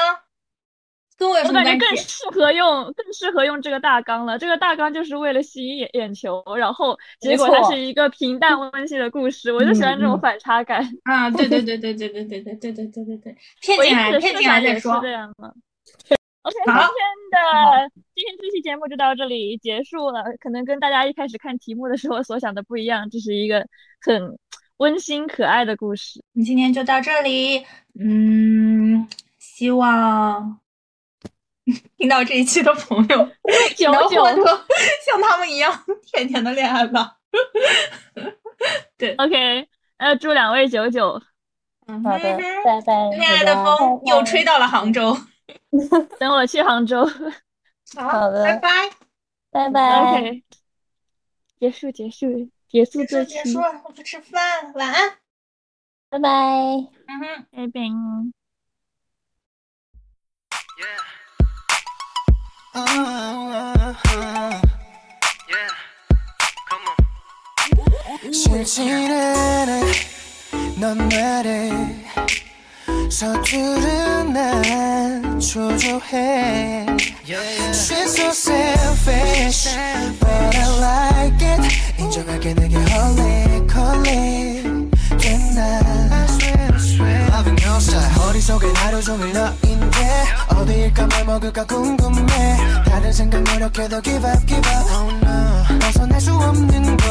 [1.20, 1.78] 跟我感觉什么关系？
[1.78, 4.38] 更适合用，更适合用这个大纲了。
[4.38, 10.82] 这个大纲就是为了吸引眼眼球，然后结果它是一个平淡温馨的故事，我就喜欢这种反差感。
[11.05, 14.98] 啊，对对对对对对对对对对对对对，骗进来，骗进来再说。
[15.02, 15.55] 这样的。
[16.42, 16.80] OK，今天
[17.30, 20.24] 的今天这期节目就到这里结束了。
[20.40, 23.66] 可能跟大家一开始看题目的时候所想的不一样，这是一个
[24.01, 24.38] 很
[24.78, 26.24] 温馨可爱的故事。
[26.42, 27.66] 今天就到这里，
[28.01, 29.06] 嗯，
[29.38, 30.59] 希望
[31.98, 33.28] 听到这一期的朋友
[33.76, 34.66] 九能九获得
[35.06, 37.16] 像他们一样甜甜的恋爱吧。
[38.97, 39.68] 对 OK，
[39.98, 41.20] 呃，祝两位九九，
[41.86, 43.09] 嗯好的，拜拜。
[43.10, 45.16] 恋爱的风又吹到了杭州。
[46.18, 47.05] 等我去杭州。
[47.97, 48.70] 好的拜拜。
[49.51, 50.12] 拜拜。
[50.12, 50.44] OK，
[51.59, 55.18] 结束结束结束结这期束结束，，我去吃饭，晚安。
[56.09, 56.28] 拜拜。
[56.28, 57.47] 嗯哼。
[57.51, 57.80] 拜拜。
[68.32, 69.82] 싫지는 않아
[70.80, 71.72] 넌 말해
[73.10, 76.86] 서투른 난 초조해
[77.72, 79.76] She's so selfish
[80.19, 81.61] But I like it
[81.99, 86.09] 인정할게 내게 홀릭 홀릭 됐나 Loving your style
[88.31, 92.57] 머릿속엔 하루 종일 너인데 어디일까 뭘 먹을까 궁금해.
[92.85, 94.93] 다른 생각 노력해도 give up give up.
[94.93, 95.78] Oh no.
[95.81, 97.09] 벗어날 수 없는 걸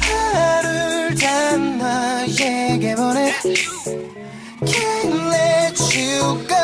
[0.00, 3.34] 하루를 다 너에게 보내.
[4.64, 6.56] Can't let you go.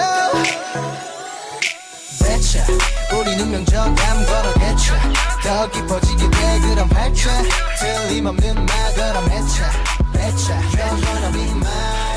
[2.20, 2.64] Betcha.
[3.12, 5.12] 우리 운명적감 걸어대차
[5.42, 7.28] 더 깊어지게 돼 그런 발차.
[7.78, 9.70] 틀림없는 말 걸어 매차.
[10.14, 10.58] 매차.
[10.70, 12.11] You're gonna be mine